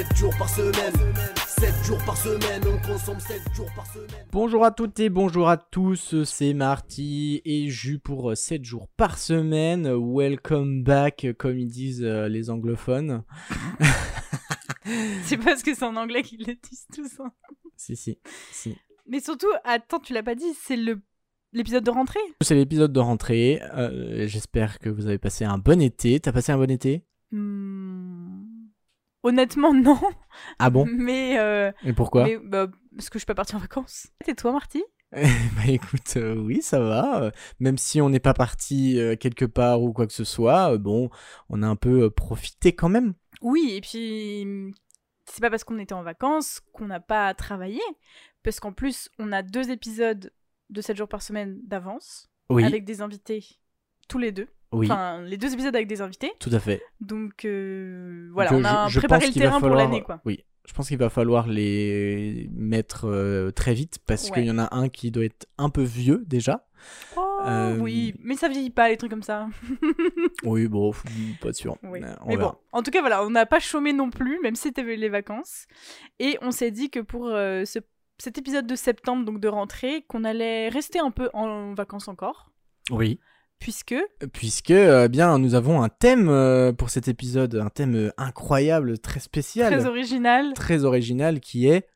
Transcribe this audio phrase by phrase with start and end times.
[0.00, 0.08] semaine.
[0.08, 1.14] 7 jours par semaine.
[1.46, 4.26] 7 jours par semaine, on consomme 7 jours par semaine.
[4.32, 9.18] Bonjour à toutes et bonjour à tous, c'est Marty et Jus pour 7 jours par
[9.18, 9.88] semaine.
[9.92, 13.22] Welcome back, comme ils disent euh, les anglophones.
[15.24, 17.20] C'est parce que c'est en anglais qu'ils le disent tous.
[17.20, 17.30] hein.
[17.76, 18.18] si, si,
[18.50, 18.76] si.
[19.06, 21.00] Mais surtout, attends, tu l'as pas dit, c'est le
[21.52, 22.18] l'épisode de rentrée?
[22.40, 23.60] C'est l'épisode de rentrée.
[23.76, 26.18] euh, J'espère que vous avez passé un bon été.
[26.18, 27.04] T'as passé un bon été?
[27.30, 27.79] Hmm.
[29.22, 30.00] Honnêtement, non.
[30.58, 33.58] Ah bon Mais, euh, Et pourquoi mais, bah, parce que je suis pas partie en
[33.58, 34.08] vacances.
[34.26, 34.82] Et toi, Marty?
[35.12, 37.22] Bah écoute, euh, oui, ça va.
[37.24, 40.74] euh, même si on n'est pas parti euh, quelque part ou quoi que ce soit,
[40.74, 41.10] euh, bon,
[41.48, 43.14] on a un peu profité quand même.
[43.42, 44.72] Oui, et puis hmm,
[45.26, 47.80] c'est pas parce qu'on était en vacances qu'on n'a pas travaillé,
[48.44, 50.32] parce qu'en plus on a deux épisodes
[50.70, 53.44] de 7 jours par semaine d'avance Oui, avec des invités
[54.08, 54.48] tous les deux.
[54.72, 56.32] Oui, Enfin, les deux épisodes avec des invités.
[56.38, 56.82] tout à fait.
[57.00, 60.20] Donc euh, voilà, Donc, on a je- préparé le terrain pour l'année quoi.
[60.24, 64.34] Oui, je pense qu'il va falloir les mettre euh, très vite parce Ouais.
[64.36, 66.66] qu'il y en a un qui doit être un peu vieux déjà.
[67.16, 69.48] Oh Euh, oui, mais ça vieillit pas les trucs comme ça.
[70.44, 70.92] Oui, bon,
[71.42, 71.76] pas sûr.
[71.82, 72.00] Oui.
[72.22, 72.52] On Mais verra.
[72.52, 75.08] bon, en tout cas, voilà, on n'a pas chômé non plus, même si c'était les
[75.10, 75.66] vacances.
[76.18, 77.80] Et on s'est dit que pour ce-
[78.18, 82.50] cet épisode de septembre, donc de rentrée, qu'on allait rester un peu en vacances encore,
[82.90, 83.18] Oui.
[83.60, 83.94] Puisque
[84.32, 88.98] Puisque, euh, bien, nous avons un thème euh, pour cet épisode, un thème euh, incroyable,
[88.98, 91.86] très spécial, très original, très original, qui est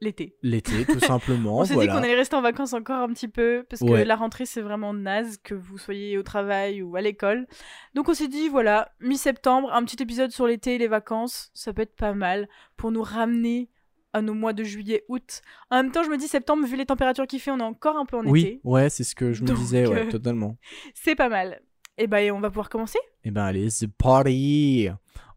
[0.00, 0.36] l'été.
[0.42, 1.58] l'été, tout simplement.
[1.58, 1.92] On s'est voilà.
[1.92, 4.04] dit qu'on allait rester en vacances encore un petit peu, parce que Ouais.
[4.04, 7.46] la rentrée, c'est vraiment naze, que vous soyez au travail ou à l'école.
[7.94, 11.72] Donc on s'est dit, voilà, mi-septembre, un petit épisode sur l'été et les vacances, ça
[11.74, 13.68] peut être pas mal pour nous ramener
[14.12, 15.42] à nos mois de juillet, août.
[15.70, 17.96] En même temps, je me dis, septembre, vu les températures qu'il fait, on est encore
[17.96, 18.60] un peu en Oui, été.
[18.64, 20.56] ouais, c'est ce que je me Donc, disais, ouais, euh, totalement.
[20.94, 21.60] C'est pas mal.
[21.98, 22.98] Et ben, on va pouvoir commencer?
[23.24, 24.88] Eh ben allez, c'est party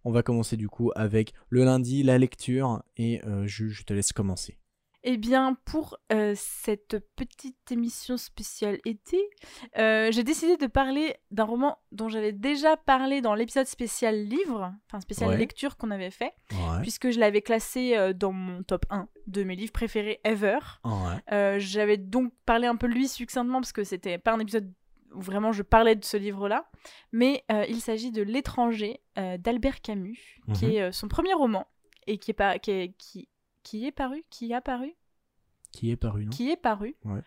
[0.05, 3.93] On va commencer du coup avec le lundi, la lecture, et euh, je, je te
[3.93, 4.57] laisse commencer.
[5.05, 9.21] Eh bien, pour euh, cette petite émission spéciale été,
[9.77, 14.73] euh, j'ai décidé de parler d'un roman dont j'avais déjà parlé dans l'épisode spécial livre,
[14.87, 15.37] enfin spécial Ouais.
[15.37, 16.81] lecture qu'on avait fait, Ouais.
[16.81, 20.59] puisque je l'avais classé euh, dans mon top 1 de mes livres préférés ever.
[20.85, 21.59] Ouais.
[21.59, 24.71] J'avais donc parlé un peu de lui succinctement parce que c'était pas un épisode
[25.13, 26.69] où vraiment je parlais de ce livre-là,
[27.11, 29.01] mais il s'agit de L'étranger
[29.39, 30.71] d'Albert Camus, qui Mhm.
[30.71, 31.67] est son premier roman
[32.07, 33.29] et qui est, pas, qui est, qui,
[33.63, 34.93] qui est paru, qui a paru,
[35.71, 36.31] Qui est paru, non?
[36.31, 37.21] Qui est paru Ouais.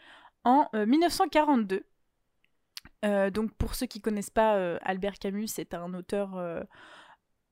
[0.45, 1.85] en euh, 1942.
[3.05, 6.63] Euh, donc pour ceux qui connaissent pas euh, Albert Camus, c'est un auteur euh,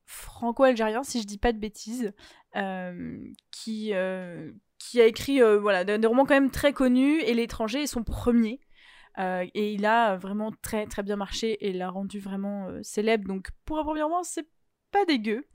[0.06, 2.12] franco-algérien, si je dis pas de bêtises,
[2.56, 3.19] euh,
[3.50, 7.83] qui, euh, qui a écrit euh, voilà, des, romans quand même très connus, et L'étranger
[7.83, 8.61] est son premier.
[9.19, 13.28] Euh, et il a vraiment très très bien marché et l'a rendu vraiment euh, célèbre.
[13.28, 14.47] Donc pour un premier roman, c'est
[14.91, 15.47] pas dégueu.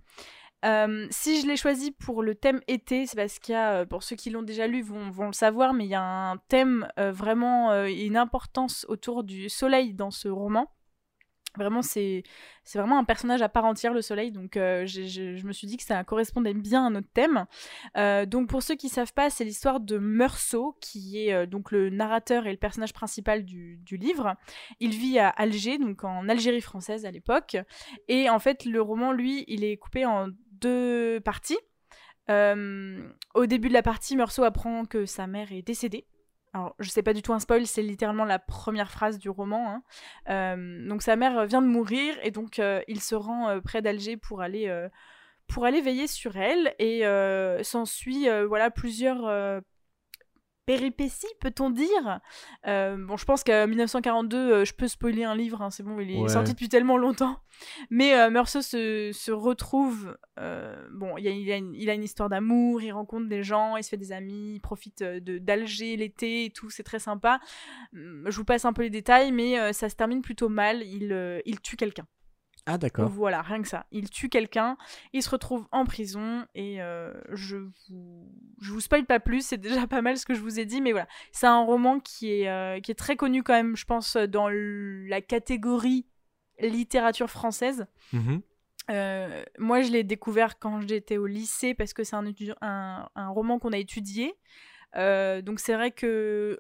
[0.66, 3.86] Euh, si je l'ai choisi pour le thème été, c'est parce qu'il y a, euh,
[3.86, 6.38] pour ceux qui l'ont déjà lu vont, vont le savoir, mais il y a un
[6.50, 10.72] thème euh, vraiment, une importance autour du soleil dans ce roman.
[11.58, 12.24] Vraiment, c'est
[12.76, 16.04] vraiment un personnage à part entière, le soleil, donc je me suis dit que ça
[16.04, 17.46] correspondait bien à notre thème.
[18.28, 22.46] Donc pour ceux qui savent pas, c'est l'histoire de Meursault, qui est donc le narrateur
[22.46, 24.36] et le personnage principal du, du livre.
[24.80, 27.58] Il vit à Alger, donc en Algérie française à l'époque,
[28.08, 30.28] et en fait le roman, lui, il est coupé en
[30.62, 31.60] deux parties.
[32.30, 36.06] Euh, au début de la partie, Meursault apprend que sa mère est décédée.
[36.54, 39.70] Alors, je sais pas du tout un spoil, c'est littéralement la première phrase du roman.
[39.70, 39.84] hein.
[40.30, 44.18] Euh, donc, sa mère vient de mourir et donc euh, il se rend près d'Alger
[44.18, 44.88] pour aller
[45.48, 47.04] pour aller veiller sur elle et
[47.64, 49.62] s'ensuit voilà plusieurs
[50.78, 52.20] péripéties, peut-on dire?
[52.68, 56.00] Euh, bon, je pense qu'à 1942, euh, je peux spoiler un livre, hein, c'est bon,
[56.00, 56.30] il est Ouais.
[56.30, 57.40] sorti depuis tellement longtemps.
[57.90, 60.16] Mais euh, Meursault se, se retrouve.
[60.40, 63.42] euh, bon, il a, il, a une, il a une histoire d'amour, il rencontre des
[63.42, 67.00] gens, il se fait des amis, il profite de d'Alger l'été et tout, c'est très
[67.00, 67.40] sympa.
[67.96, 70.84] Hum, Je vous passe un peu les détails, mais ça se termine plutôt mal.
[70.84, 72.06] Il, il tue quelqu'un.
[72.66, 73.10] Ah d'accord.
[73.10, 73.86] Voilà, rien que ça.
[73.92, 74.78] Il tue quelqu'un,
[75.14, 79.58] il se retrouve en prison et euh, je vous je vous spoil pas plus, c'est
[79.58, 82.32] déjà pas mal ce que je vous ai dit, mais voilà, c'est un roman qui
[82.32, 86.06] est euh, qui est très connu quand même, je pense, dans la catégorie
[86.60, 87.86] littérature française.
[88.14, 88.42] Mhm.
[88.92, 92.26] Euh, moi, je l'ai découvert quand j'étais au lycée parce que c'est un,
[92.62, 94.34] un, un roman qu'on a étudié.
[94.96, 96.60] Donc c'est vrai que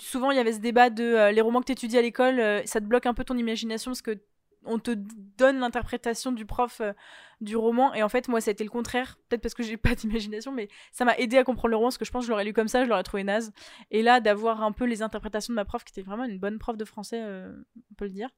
[0.00, 2.40] souvent il y avait ce débat de euh, les romans que tu étudies à l'école,
[2.40, 4.18] euh, ça te bloque un peu ton imagination parce que
[4.64, 4.92] on te
[5.36, 6.92] donne l'interprétation du prof euh,
[7.40, 7.92] du roman.
[7.94, 9.18] Et en fait moi ça a été le contraire.
[9.28, 11.98] Peut-être parce que j'ai pas d'imagination mais ça m'a aidé à comprendre le roman parce
[11.98, 13.52] que je pense que je l'aurais lu comme ça je l'aurais trouvé naze.
[13.90, 16.58] Et là d'avoir un peu les interprétations de ma prof qui était vraiment une bonne
[16.58, 17.52] prof de français euh,
[17.90, 18.30] on peut le dire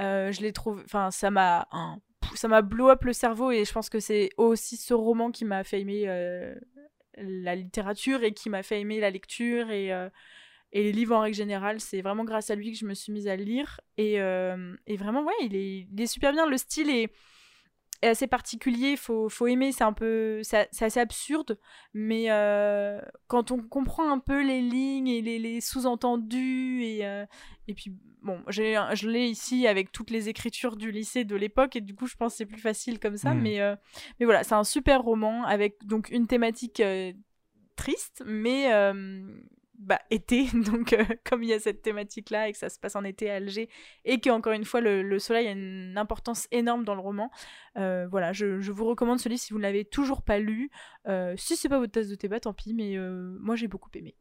[0.00, 2.00] euh, je l'ai trouvé enfin ça m'a hein,
[2.34, 3.50] ça m'a blow up le cerveau.
[3.50, 6.06] Et je pense que c'est aussi ce roman qui m'a fait aimer
[7.16, 9.70] la littérature et qui m'a fait aimer la lecture.
[9.70, 9.90] Et,
[10.72, 11.80] et les livres en règle générale.
[11.80, 14.74] C'est vraiment grâce à lui que je me suis mise à le lire et, euh,
[14.86, 16.46] et vraiment, ouais, il est, il est super bien.
[16.46, 17.10] Le style est,
[18.02, 21.58] est assez particulier, faut, faut aimer, c'est un peu, c'est assez absurde,
[21.94, 27.24] mais euh, quand on comprend un peu les lignes et les, les sous-entendus et, euh,
[27.68, 31.80] et puis bon, je l'ai ici avec toutes les écritures du lycée de l'époque et
[31.80, 33.40] du coup je pense que c'est plus facile comme ça, Mm.
[33.40, 33.60] mais
[34.20, 36.82] mais voilà, c'est un super roman avec donc une thématique
[37.76, 39.22] triste, mais euh,
[39.78, 42.96] bah, été, donc euh, comme il y a cette thématique-là et que ça se passe
[42.96, 43.68] en été à Alger,
[44.04, 47.30] et que encore une fois le, le soleil a une importance énorme dans le roman,
[47.76, 50.70] euh, voilà, je, vous recommande ce livre si vous ne l'avez toujours pas lu.
[51.06, 53.68] Euh, si c'est pas votre tasse de thé, bah tant pis, mais euh, moi j'ai
[53.68, 54.16] beaucoup aimé.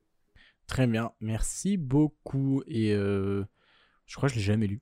[0.68, 2.64] Très bien, merci beaucoup.
[2.68, 4.82] Et je crois que je l'ai jamais lu.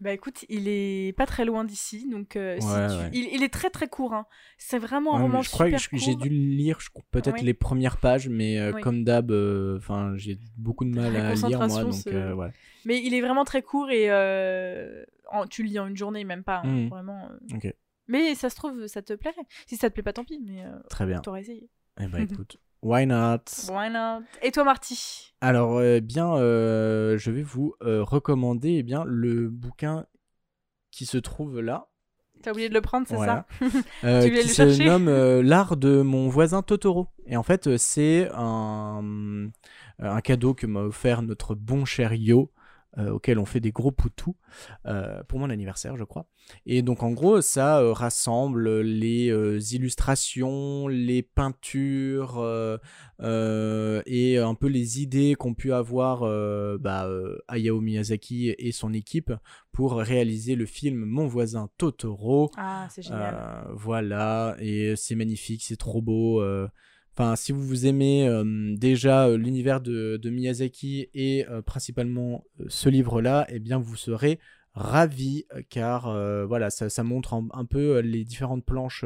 [0.00, 3.10] Bah écoute, il est pas très loin d'ici, donc euh, si tu- ouais.
[3.12, 4.14] Il, il est très très court.
[4.14, 4.24] Hein.
[4.56, 6.78] C'est vraiment un Ouais, roman je crois que super je- j'ai dû le lire,
[7.10, 7.42] peut-être Oui.
[7.44, 8.80] les premières pages, mais euh, Oui.
[8.80, 12.48] comme d'hab, euh, enfin, j'ai beaucoup de mal à lire moi, donc.
[12.86, 14.10] Mais il est vraiment très court et
[15.30, 16.62] en- tu le lis en une journée, même pas.
[16.64, 16.88] hein, Mhm.
[16.88, 17.28] Vraiment.
[18.08, 19.36] Mais ça se trouve, ça te plairait.
[19.66, 21.20] Si ça te plaît pas, tant pis, mais Très bien.
[21.20, 21.68] t'aurais essayé.
[22.00, 23.38] Eh ben écoute, why not?
[23.68, 24.22] Why not?
[24.42, 25.32] Et toi, Marty?
[25.40, 30.06] Alors, euh, bien, euh, je vais vous euh, recommander eh bien, le bouquin
[30.90, 31.86] qui se trouve là.
[32.42, 33.46] T'as oublié de le prendre, c'est Voilà.
[33.60, 33.66] ça?
[34.04, 34.84] Euh, qui le se chercher?
[34.84, 37.08] nomme L'art de mon voisin Totoro.
[37.26, 39.50] Et en fait, c'est un,
[39.98, 42.50] un cadeau que m'a offert notre bon cher Yo,
[42.98, 44.36] euh, auquel on fait des gros poutous,
[44.86, 46.26] euh, pour mon anniversaire, je crois.
[46.66, 52.44] Et donc, en gros, ça euh, rassemble les euh, illustrations, les peintures
[53.20, 56.20] et un peu les idées qu'ont pu avoir
[56.78, 57.08] bah,
[57.48, 59.32] Hayao Miyazaki et son équipe
[59.72, 62.50] pour réaliser le film Mon voisin Totoro.
[62.56, 63.66] Ah, c'est génial.
[63.74, 66.42] Voilà, et c'est magnifique, c'est trop beau.
[67.12, 68.28] Enfin, si vous aimez
[68.76, 74.38] déjà l'univers de, Miyazaki et principalement ce livre-là, eh bien, vous serez
[74.74, 79.04] ravis euh, car euh, voilà, ça, ça montre un, un peu euh, les différentes planches,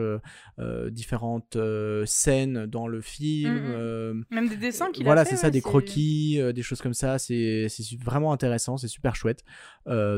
[0.59, 3.53] euh, différentes euh, scènes dans le film.
[3.55, 3.63] Mhm.
[3.75, 7.19] euh, Même des dessins qu'il voilà, c'est ça, ouais, des croquis, des choses comme ça.
[7.19, 7.67] C'est
[8.05, 9.43] vraiment intéressant, c'est super chouette.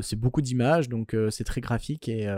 [0.02, 2.28] C'est beaucoup d'images, donc c'est très graphique et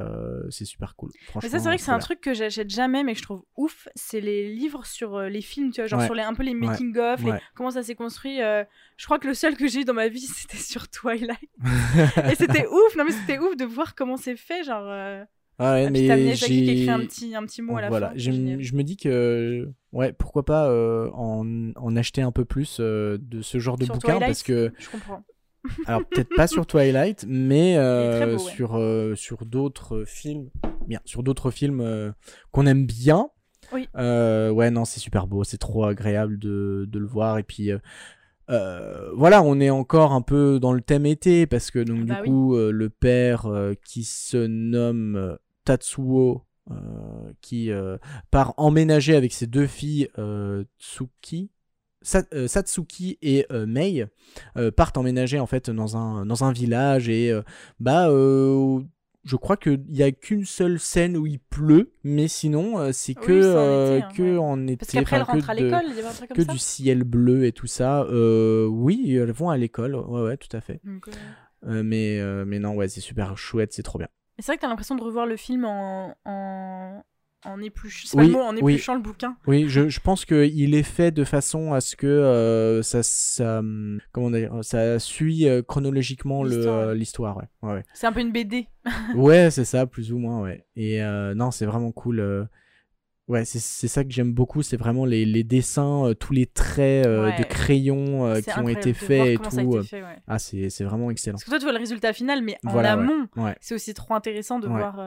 [0.51, 1.11] c'est super cool.
[1.15, 3.25] Mais Franchement, ça, c'est vrai que c'est un truc que j'achète jamais, mais que je
[3.25, 3.89] trouve ouf.
[3.95, 6.05] C'est les livres sur les films, tu vois, genre Ouais.
[6.07, 7.41] sur les, un peu les making-of, les- Ouais.
[7.55, 8.39] comment ça s'est construit.
[8.39, 11.39] je crois que le seul que j'ai eu dans ma vie, c'était sur Twilight.
[12.31, 14.85] Et c'était ouf, non mais c'était ouf de voir comment c'est fait, genre.
[14.87, 15.25] euh,
[15.59, 17.07] Ah ouais, t'as mais qui écrit un j'ai.
[17.07, 18.15] petit, un petit mot à la Voilà, fin.
[18.17, 18.31] je,
[18.61, 23.17] je me dis que ouais, pourquoi pas euh, en, en acheter un peu plus euh,
[23.21, 25.23] de ce genre de Sur bouquin Twilight, parce que Je comprends.
[25.87, 28.39] alors peut-être pas sur Twilight, mais euh, beau, ouais.
[28.53, 30.51] sur euh, sur d'autres films,
[30.87, 32.13] bien sur d'autres films euh,
[32.53, 33.29] qu'on aime bien.
[33.73, 33.87] Oui.
[33.97, 37.71] Euh, ouais, non, c'est super beau, c'est trop agréable de, de le voir et puis.
[38.51, 42.15] Euh, voilà, on est encore un peu dans le thème été parce que donc Bah
[42.17, 42.29] du oui.
[42.29, 46.75] coup euh, le père euh, qui se nomme euh, Tatsuo euh,
[47.41, 47.99] qui euh,
[48.31, 51.51] part emménager avec ses deux filles euh, Tsuki
[52.01, 54.07] Sa- Satsuki et euh, Mei
[54.57, 57.43] euh, partent emménager en fait dans un dans un village et euh,
[57.81, 58.81] bah euh,
[59.29, 63.57] je crois qu'il y a qu'une seule scène où il pleut, mais sinon c'est que
[63.57, 64.39] en été, hein, que ouais.
[64.39, 66.53] en été, Parce qu'après, elle rentre à l'école, il y avait un truc que ça.
[66.53, 68.03] du ciel bleu et tout ça.
[68.03, 70.81] Euh, oui, elles vont à l'école, ouais, ouais, tout à fait.
[71.67, 74.09] Euh, mais, euh, mais non, ouais, c'est super chouette, c'est trop bien.
[74.39, 77.03] et C'est vrai que t'as l'impression de revoir le film en, en,
[77.45, 78.09] en épluchant.
[78.19, 78.73] Oui, pas le mot, en oui.
[78.75, 79.37] épluchant le bouquin.
[79.47, 83.59] Oui, je, je pense qu'il est fait de façon à ce que euh, ça, ça,
[83.61, 86.95] hum, comment dire, ça suit euh, chronologiquement L'histoire, euh, ouais.
[86.97, 87.45] l'histoire, ouais.
[87.63, 87.85] Ouais, ouais.
[87.95, 88.67] C'est un peu une BD.
[89.15, 90.65] Ouais, c'est ça, plus ou moins, ouais.
[90.77, 92.49] Et euh, non, c'est vraiment cool.
[93.29, 97.07] Ouais, c'est ça que j'aime beaucoup, c'est vraiment les, les dessins, euh, tous les traits
[97.07, 97.39] euh, Ouais.
[97.39, 99.59] de crayon euh, qui ont été faits et tout.
[99.61, 100.17] été fait, ouais.
[100.27, 101.35] Ah, c'est vraiment excellent.
[101.35, 103.55] Parce que toi, tu vois le résultat final, mais en Voilà, amont, Ouais.
[103.61, 104.99] c'est aussi trop intéressant de voir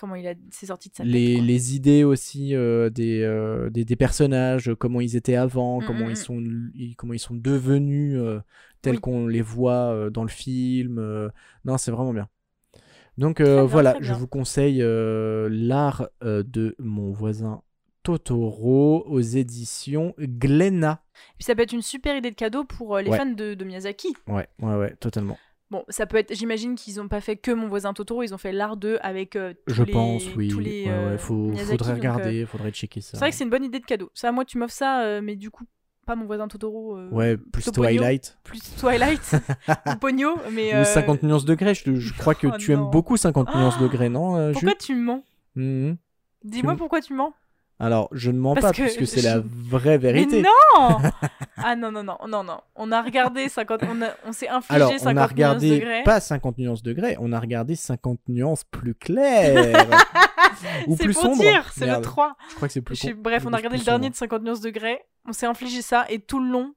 [0.00, 1.36] comment il a c'est sorti de sa les, tête.
[1.36, 1.44] quoi.
[1.46, 6.06] les idées aussi euh, des, euh, des, des personnages, comment ils étaient avant, Mm, comment,
[6.06, 6.40] mm, ils sont,
[6.74, 8.40] ils- comment ils sont devenus euh,
[8.82, 9.00] tels Oui.
[9.00, 11.30] qu'on les voit dans le film.
[11.64, 12.28] Non, c'est vraiment bien.
[13.18, 17.62] Donc bien, voilà, je vous conseille l'art de mon voisin
[18.02, 21.02] Totoro aux éditions Glénat.
[21.36, 23.18] Puis ça peut être une super idée de cadeau pour les Ouais.
[23.18, 24.14] fans de, de Miyazaki.
[24.26, 25.36] Ouais, ouais, ouais, totalement.
[25.70, 26.34] Bon, ça peut être.
[26.34, 29.36] J'imagine qu'ils n'ont pas fait que mon voisin Totoro, ils ont fait l'art de avec
[29.36, 30.48] euh, tous Je les, pense, oui.
[30.48, 33.10] tous les Ouais, ouais, euh, faut, Miyazaki, faudrait donc, euh, regarder, faudrait checker ça.
[33.12, 34.10] C'est vrai que c'est une bonne idée de cadeau.
[34.14, 35.64] Ça, moi, tu m'offres ça, mais du coup,
[36.06, 36.96] pas mon voisin Totoro.
[36.96, 38.36] euh, Ouais, plus Twilight.
[38.42, 39.20] Plus Twilight
[39.86, 40.72] ou Pogno, mais.
[40.74, 41.74] Ou euh, 50 nuances degrés.
[41.74, 44.70] Je, je crois que Oh tu aimes beaucoup 50 nuances Oh degrés, non euh, Pourquoi
[44.70, 45.24] Jules tu me mens
[45.54, 45.96] Mhm.
[46.42, 47.32] Dis-moi pourquoi tu mens.
[47.80, 50.42] Alors, je ne mens Parce pas, que puisque c'est je- la vraie Mais vérité.
[50.42, 50.98] non
[51.56, 52.60] Ah non, non, non, non, non.
[52.76, 53.80] On a regardé 50.
[53.90, 56.02] On, a- on s'est infligé Alors, 50 on a nuances regardé degrés.
[56.04, 59.86] pas 50 nuances degrés, on a regardé 50 nuances plus claires.
[60.86, 62.36] ou C'est plus pour dire, c'est le Merde, 3.
[62.50, 64.42] Je crois que c'est plus Je sais- bref, on a regardé le dernier de 50
[64.42, 65.00] nuances degrés.
[65.28, 66.74] On s'est infligé ça et tout le long,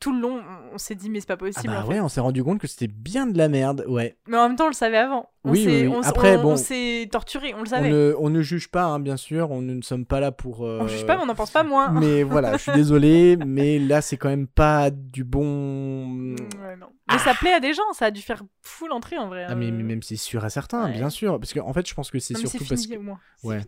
[0.00, 0.42] tout le long,
[0.72, 1.68] on s'est dit mais c'est pas Ah possible.
[1.68, 1.88] bah en fait.
[1.94, 4.16] ouais, on s'est rendu compte que c'était bien de la merde, ouais.
[4.26, 5.28] Mais en même temps, on le savait avant.
[5.44, 5.94] On Oui, s'est- oui, oui.
[5.94, 7.90] on Après, on- bon, on s'est torturé, on le On savait.
[7.90, 10.64] ne, on ne juge pas, hein, bien sûr, on ne sommes pas là pour...
[10.66, 11.90] euh, On juge pas, mais on n'en pense pas moins.
[11.92, 16.06] Mais voilà, je suis désolé, mais là c'est quand même pas du bon...
[16.06, 16.86] Mm, ouais, non.
[17.12, 19.44] Mais ça plaît à des gens, ça a dû faire full entrée en vrai.
[19.48, 19.72] Ah mais, euh.
[19.72, 20.92] mais même c'est sûr et certain, ouais.
[20.92, 22.96] bien sûr, parce qu'en en fait je pense que c'est surtout parce que...
[22.96, 23.18] au moins.
[23.42, 23.60] Ouais.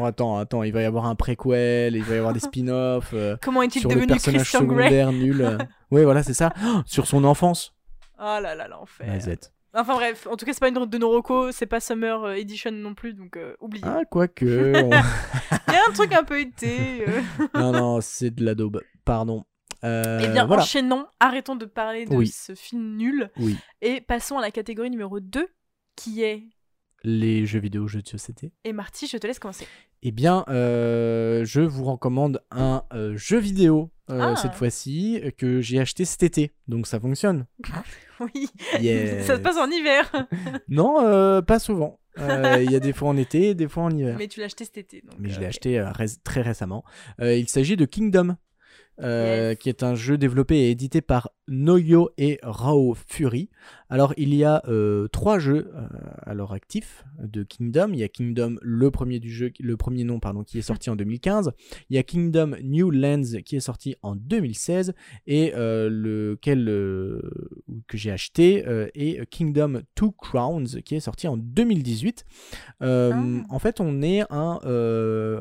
[0.00, 3.10] Oh, attends, attends, il va y avoir un préquel, il va y avoir des spin-offs
[3.14, 5.42] euh, Comment est-il sur le devenu personnage Christian Grey secondaire nul.
[5.42, 5.58] euh.
[5.90, 6.52] Ouais, voilà, c'est ça.
[6.64, 7.74] Oh, sur son enfance.
[8.18, 9.20] Oh là là, l'enfer.
[9.20, 9.52] Zette.
[9.74, 12.32] Enfin bref, en tout cas, c'est pas une de nos recos, c'est pas Summer euh,
[12.34, 13.84] Edition non plus, donc euh, oubliez.
[13.86, 14.44] Ah, quoique.
[14.84, 14.90] on-
[15.68, 17.04] Il y a un truc un peu été.
[17.54, 18.80] non, non, c'est de la daube.
[19.04, 19.44] Pardon.
[19.84, 20.62] Euh, Eh bien, voilà.
[20.62, 22.28] enchaînons, arrêtons de parler de Oui.
[22.28, 25.46] ce film nul Oui, et passons à la catégorie numéro 2
[25.96, 26.44] qui est.
[27.06, 28.52] les jeux vidéo, jeux de société.
[28.64, 29.66] Et Marty, je te laisse commencer.
[30.02, 34.36] Eh bien, euh, je vous recommande un euh, jeu vidéo euh, Ah.
[34.36, 37.46] cette fois-ci que j'ai acheté cet été, donc ça fonctionne.
[38.20, 38.48] Oui,
[38.80, 39.26] Yes.
[39.26, 40.10] ça se passe en hiver,
[40.68, 42.00] Non, pas souvent.
[42.18, 44.16] Il y a des fois en été, des fois en hiver.
[44.18, 45.02] mais tu l'as acheté cet été.
[45.02, 46.82] donc, Mais je l'ai acheté ré- très récemment.
[47.20, 48.36] Il s'agit de Kingdom,
[49.02, 49.58] Yes.
[49.58, 53.48] qui est un jeu développé et édité par Noyo et Rao Fury.
[53.88, 55.86] Alors, il y a euh, trois jeux euh,
[56.22, 57.90] à l'heure actif de Kingdom.
[57.92, 60.90] Il y a Kingdom, le premier du jeu, le premier nom, pardon, qui est sorti
[60.90, 61.52] en 2015.
[61.88, 64.92] Il y a Kingdom New Lands, qui est sorti en 2016.
[65.26, 67.22] Et euh, lequel euh,
[67.86, 72.24] que j'ai acheté est Kingdom Two Crowns, qui est sorti en 2018.
[72.82, 73.22] Euh, Ah.
[73.50, 74.60] En fait, on est un,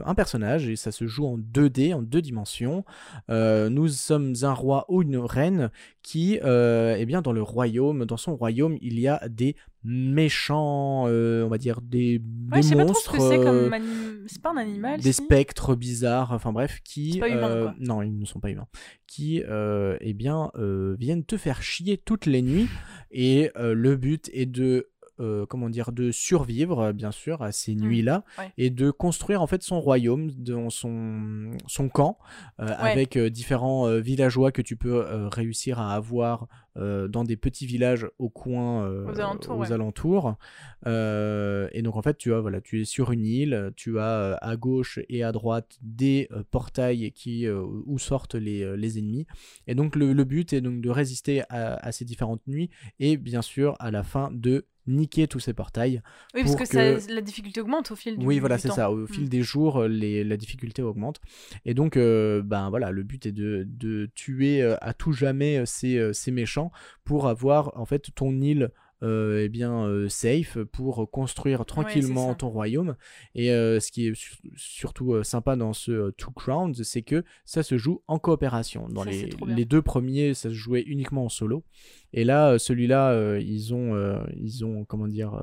[0.06, 2.84] un personnage et ça se joue en 2D, en deux dimensions.
[3.30, 5.72] Nous sommes un roi ou une reine
[6.08, 11.06] qui, euh, eh bien, dans le royaume, dans son royaume, il y a des méchants,
[11.08, 12.22] euh, on va dire des,
[12.52, 13.74] Ouais, des sais pas trop ce monstres, que c'est euh, comme.
[13.74, 17.64] anim- C'est pas un animal des si spectres bizarres, enfin bref, qui pas humain, euh,
[17.64, 17.76] quoi.
[17.80, 18.68] non, ils ne sont pas humains,
[19.08, 20.52] qui eh bien
[21.00, 22.68] viennent te faire chier toutes les nuits
[23.12, 27.74] et le but est de euh, comment dire de survivre euh, bien sûr à ces
[27.76, 28.52] Hmm, nuits-là ouais.
[28.58, 32.18] et de construire en fait son royaume, dans son son camp
[32.60, 35.00] euh, avec euh, différents villageois que tu peux
[35.32, 39.72] réussir à avoir dans des petits villages au coin Aux alentours, ouais.
[39.72, 40.36] alentours.
[40.86, 44.56] Et donc en fait tu as voilà tu es sur une île tu as à
[44.58, 49.26] gauche et à droite des portails qui où sortent les, les ennemis
[49.68, 52.70] et donc le, le but est donc de résister à, à ces différentes nuits
[53.00, 56.02] et bien sûr à la fin de niquer tous ces portails
[56.34, 58.92] Oui, parce que, que- ça- la difficulté augmente au fil du oui, voilà, c'est ça.
[58.92, 59.08] Au Mm.
[59.08, 61.20] fil des jours, euh, les, la difficulté augmente.
[61.66, 65.66] Et donc, euh, ben voilà, le but est de, de tuer euh, à tout jamais
[65.66, 66.72] ces, ces méchants
[67.04, 68.70] pour avoir en fait ton île.
[69.04, 72.96] Euh, eh bien euh, safe pour construire tranquillement ton royaume.
[73.36, 77.24] Et euh, ce qui est su- surtout euh, sympa dans ce Two Crowns c'est que
[77.44, 78.88] ça se joue en coopération.
[78.90, 81.64] Dans Ça, les, les deux premiers ça se jouait uniquement en solo.
[82.14, 85.34] Et là celui-là ils ont ils ont comment dire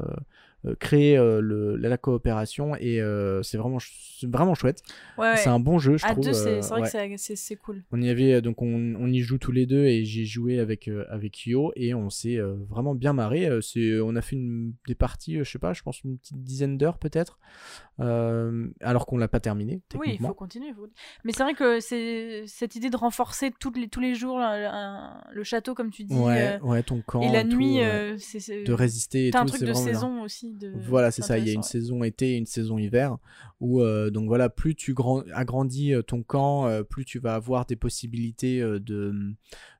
[0.64, 3.78] euh, créé euh, le, la, la coopération et euh, c'est vraiment
[4.22, 4.82] vraiment chouette
[5.18, 7.82] Ouais, c'est un bon jeu je À trouve c'est vrai que c'est- cool.
[7.90, 10.88] on y avait donc on, on y joue tous les deux et j'ai joué avec
[11.10, 12.38] avec Yo et on s'est
[12.70, 16.02] vraiment bien marré c'est on a fait une, des parties je sais pas je pense
[16.04, 17.38] une petite dizaine d'heures peut-être
[17.98, 20.72] alors qu'on l'a pas terminé Oui, il faut continuer.
[20.72, 20.86] faut-
[21.24, 24.64] Mais c'est vrai que c'est cette idée de renforcer toutes les, tous les jours un-
[24.64, 28.16] un- le château, comme tu dis, ouais ouais ton camp et la tout, nuit, ouais.
[28.18, 29.74] c'est- de résister et T'as un tout truc de bien.
[29.74, 30.58] saison aussi.
[30.58, 30.72] De...
[30.88, 31.38] Voilà, c'est ça.
[31.38, 31.62] Il y a une ouais.
[31.62, 33.18] saison été et une saison hiver.
[33.60, 37.34] Où, euh, donc voilà, plus tu grand- agrandis euh, ton camp, euh, plus tu vas
[37.34, 39.14] avoir des possibilités de,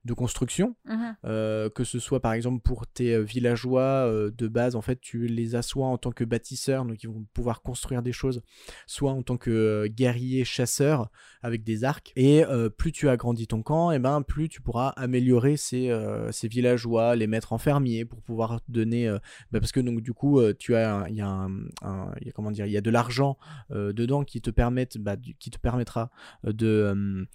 [0.04, 0.75] de construction.
[0.87, 1.16] Mhm.
[1.25, 5.00] Euh, que ce soit par exemple pour tes euh, villageois euh, de base, en fait,
[5.00, 8.42] tu les as soit en tant que bâtisseurs, donc ils vont pouvoir construire des choses,
[8.87, 11.09] soit en tant que euh, guerriers chasseurs
[11.42, 12.12] avec des arcs.
[12.16, 12.42] Et
[12.76, 15.90] plus tu agrandis ton camp, et ben plus tu pourras améliorer ces,
[16.30, 19.09] ces villageois les mettre en fermier pour pouvoir donner.
[19.50, 21.50] bah, parce que donc du coup, tu as, il y a un,
[21.82, 23.38] un- y a, comment dire, il y a de l'argent
[23.71, 26.11] dedans qui te permettent, bah, qui te permettra
[26.44, 27.26] de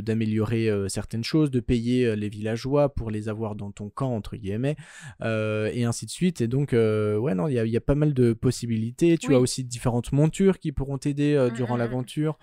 [0.00, 4.76] d'améliorer certaines choses, de payer les villageois pour les avoir dans ton camp, entre guillemets,
[5.22, 6.40] euh, et ainsi de suite.
[6.40, 9.18] Et donc, euh, ouais, non, il y a, il y a pas mal de possibilités.
[9.18, 9.34] Tu Oui.
[9.34, 11.80] as aussi différentes montures qui pourront t'aider euh, Mm, durant mm, mm.
[11.80, 12.38] l'aventure.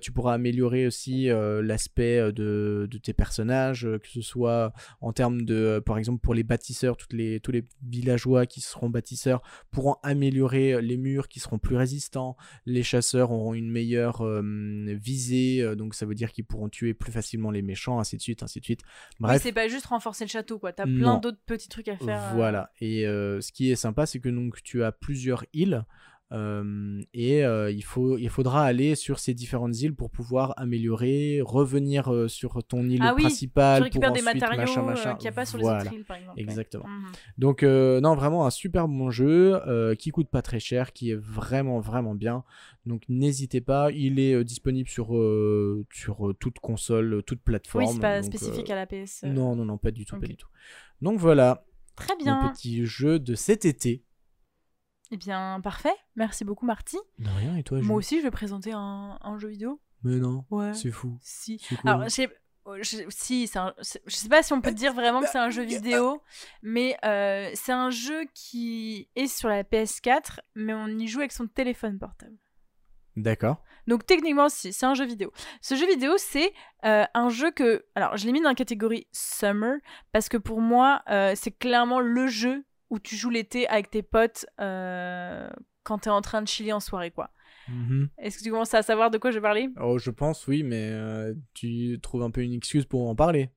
[0.00, 5.82] Tu pourras améliorer aussi l'aspect de, de tes personnages, que ce soit en termes de,
[5.84, 10.80] par exemple, pour les bâtisseurs, toutes les, tous les villageois qui seront bâtisseurs pourront améliorer
[10.80, 12.36] les murs qui seront plus résistants.
[12.66, 14.22] Les chasseurs auront une meilleure
[14.86, 18.42] visée, donc ça veut dire qu'ils pourront tuer plus facilement les méchants, ainsi de suite,
[18.42, 18.82] ainsi de suite.
[19.20, 20.72] Bref, c'est pas juste renforcer le château, quoi.
[20.72, 22.22] T'as plein d'autres petits trucs à faire.
[22.30, 22.70] euh, voilà.
[22.80, 25.84] Et euh, ce qui est sympa, c'est que donc tu as plusieurs îles.
[26.32, 31.40] Euh, et euh, il, faut, il faudra aller sur ces différentes îles pour pouvoir améliorer,
[31.44, 33.90] revenir euh, sur ton île Ah oui, principale.
[33.90, 35.14] Pour des ensuite, matériaux machin, machin.
[35.16, 35.80] qu'il n'y a pas sur Voilà.
[35.80, 36.40] les autres îles, par exemple.
[36.40, 36.88] Exactement.
[36.88, 37.12] Mhm.
[37.38, 39.60] Donc non, vraiment un super bon jeu
[39.98, 42.44] qui coûte pas très cher, qui est vraiment vraiment bien.
[42.86, 45.08] Donc n'hésitez pas, il est disponible sur
[45.92, 47.84] sur toute console, toute plateforme.
[47.84, 49.24] Oui, c'est pas donc, spécifique à la PS.
[49.24, 50.48] Non non non, pas du tout, pas du tout.
[51.02, 51.64] Donc voilà,
[51.96, 52.52] Très bien.
[52.54, 54.02] petit jeu de cet été.
[55.12, 55.94] Eh bien, parfait.
[56.16, 56.96] Merci beaucoup, Marty.
[57.18, 59.80] De rien et toi Moi aussi, je vais présenter un, un jeu vidéo.
[60.02, 60.74] Mais non, Ouais.
[60.74, 61.18] c'est fou.
[61.20, 61.58] Si.
[61.68, 61.78] Cool.
[61.84, 63.74] Alors, je sais- si, un-
[64.06, 66.22] je sais pas si on peut dire vraiment que c'est un jeu vidéo,
[66.62, 71.32] mais euh, c'est un jeu qui est sur la PS4, mais on y joue avec
[71.32, 72.36] son téléphone portable.
[73.16, 73.62] D'accord.
[73.86, 75.30] Donc techniquement, si, c'est un jeu vidéo.
[75.60, 76.52] Ce jeu vidéo, c'est
[76.84, 77.84] euh, un jeu que...
[77.94, 79.74] Alors, je l'ai mis dans la catégorie Summer,
[80.12, 84.02] parce que pour moi, euh, c'est clairement le jeu où tu joues l'été avec tes
[84.02, 85.48] potes euh,
[85.82, 87.30] quand t'es en train de chiller en soirée, quoi.
[87.68, 88.08] Mhm.
[88.18, 89.70] Est-ce que tu commences à savoir de quoi je vais parler?
[89.80, 93.50] Oh, je pense oui, mais euh, tu trouves un peu une excuse pour en parler.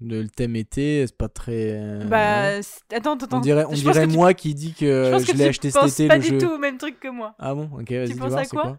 [0.00, 1.72] De, le thème été, c'est pas très.
[1.78, 2.04] euh.
[2.04, 2.52] Bah,
[2.96, 3.36] attends, attends.
[3.38, 5.70] on dirait, on Je dirait tu- moi qui dit que Je je l'ai tu acheté
[5.70, 6.38] cet été pas le du jeu.
[6.38, 7.34] tout au même truc que moi.
[7.38, 8.78] Ah bon, ok, vas-y, dis penses à c'est quoi?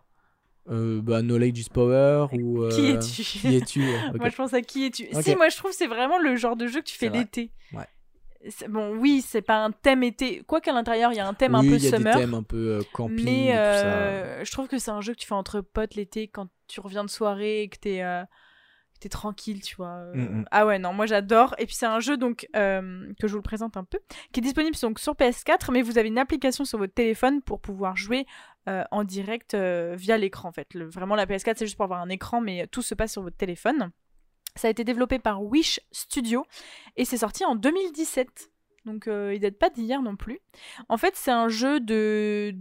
[0.70, 2.64] euh, Bah, Knowledge is Power ou.
[2.70, 3.22] Qui euh, es-tu?
[3.24, 3.80] Qui es-tu?
[4.18, 5.08] Moi, je pense à qui es-tu?
[5.22, 7.52] Si, moi, je trouve que c'est vraiment le genre de jeu que tu fais l'été.
[7.74, 7.86] Ouais.
[8.50, 10.42] C'est- Bon, oui, c'est pas un thème été.
[10.44, 12.16] Quoi qu'à l'intérieur, il y a un thème un peu il y a summer.
[12.16, 13.62] des thèmes un peu euh, camping mais et tout ça.
[13.62, 16.80] euh, je trouve que c'est un jeu que tu fais entre potes l'été quand tu
[16.80, 18.24] reviens de soirée et que t'es euh,
[19.10, 19.98] tranquille, tu vois.
[20.14, 20.46] Mm, mm.
[20.52, 21.56] Ah ouais, non, moi j'adore.
[21.58, 24.00] Et puis c'est un jeu donc euh, que je vous le présente un peu,
[24.32, 27.60] qui est disponible donc sur PS4, mais vous avez une application sur votre téléphone pour
[27.62, 28.26] pouvoir jouer
[28.70, 30.74] euh, en direct euh, via l'écran en fait.
[30.76, 33.24] Le- vraiment la PS4 c'est juste pour avoir un écran, mais tout se passe sur
[33.24, 33.90] votre téléphone.
[34.56, 36.46] Ça a été développé par Wish Studio
[36.98, 38.52] et c'est sorti en 2017.
[38.86, 40.40] Donc euh, il date pas d'hier non plus.
[40.90, 42.54] En fait, c'est un jeu de,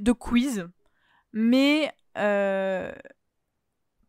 [0.00, 0.68] de quiz,
[1.32, 2.92] mais euh,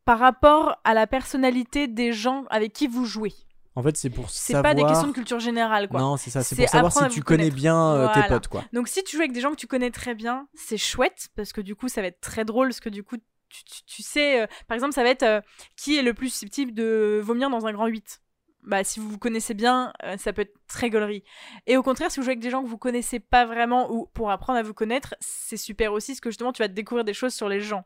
[0.03, 3.33] par rapport à la personnalité des gens avec qui vous jouez.
[3.77, 4.73] En fait, c'est pour C'est savoir.
[4.73, 5.99] pas des questions de culture générale, quoi.
[5.99, 7.55] Non, c'est ça, c'est C'est pour savoir si tu connais connaître.
[7.55, 8.63] bien euh, tes potes, quoi.
[8.71, 11.51] Donc si tu joues avec des gens que tu connais très bien, c'est chouette, parce
[11.51, 13.17] que du coup, ça va être très drôle, parce que du coup,
[13.49, 15.41] tu, tu- tu sais, euh, par exemple, ça va être euh,
[15.77, 18.21] qui est le plus susceptible de vomir dans un grand 8
[18.67, 21.23] bah, si vous vous connaissez bien, euh, ça peut être très gaulerie.
[21.67, 24.07] Et au contraire, si vous jouez avec des gens que vous connaissez pas vraiment ou
[24.15, 27.13] pour apprendre à vous connaître, c'est super aussi, parce que justement, tu vas découvrir des
[27.13, 27.85] choses sur les gens.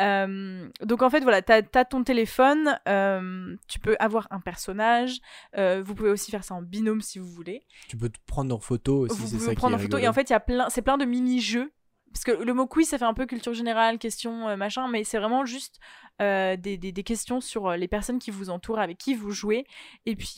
[0.00, 5.20] Euh, donc en fait, voilà, t'as as ton téléphone, euh, tu peux avoir un personnage,
[5.56, 8.58] vous pouvez aussi faire ça en binôme si vous voulez Tu peux te prendre en
[8.58, 9.98] photo aussi, c'est ça prendre qui en est photo.
[9.98, 11.70] Et en fait, il y a plein, c'est plein de mini-jeux.
[12.12, 15.04] Parce que le mot quiz, ça fait un peu culture générale, question, euh, machin, mais
[15.04, 15.80] c'est vraiment juste
[16.22, 19.66] euh, des, questions sur euh, les personnes qui vous entourent, avec qui vous jouez.
[20.06, 20.36] Et puis,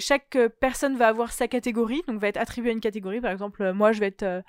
[0.00, 3.20] chaque personne va avoir sa catégorie, donc va être attribuée à une catégorie.
[3.20, 4.42] Par exemple, moi, je vais être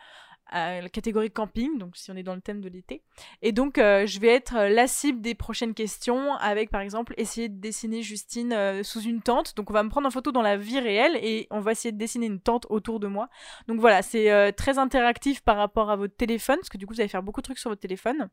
[0.51, 3.01] la catégorie camping, donc si on est dans le thème de l'été.
[3.41, 7.49] Et donc, euh, je vais être la cible des prochaines questions, avec par exemple essayer
[7.49, 9.55] de dessiner Justine euh, sous une tente.
[9.55, 11.91] Donc, on va me prendre en photo dans la vie réelle et on va essayer
[11.91, 13.29] de dessiner une tente autour de moi.
[13.67, 16.93] Donc voilà, c'est euh, très interactif par rapport à votre téléphone, parce que du coup,
[16.93, 18.29] vous allez faire beaucoup de trucs sur votre téléphone.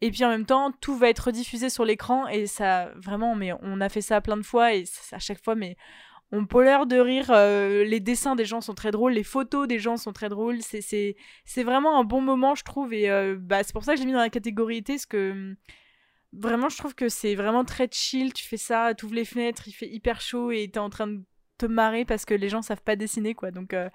[0.00, 3.52] Et puis en même temps, tout va être diffusé sur l'écran et ça, vraiment, mais
[3.62, 5.76] on a fait ça plein de fois et à chaque fois, mais
[6.32, 7.30] on l'air de rire.
[7.30, 10.62] euh, les dessins des gens sont très drôles, les photos des gens sont très drôles.
[10.62, 12.92] C'est, c'est, vraiment un bon moment, je trouve.
[12.92, 15.30] Et euh, bah, c'est pour ça que j'ai mis dans la catégorie été, parce que
[15.32, 15.56] hum,
[16.32, 18.32] vraiment, je trouve que c'est vraiment très chill.
[18.32, 21.06] Tu fais ça, tu ouvres les fenêtres, il fait hyper chaud et t'es en train
[21.06, 21.22] de
[21.58, 23.50] te marrer parce que les gens savent pas dessiner, quoi.
[23.52, 23.88] Donc, euh,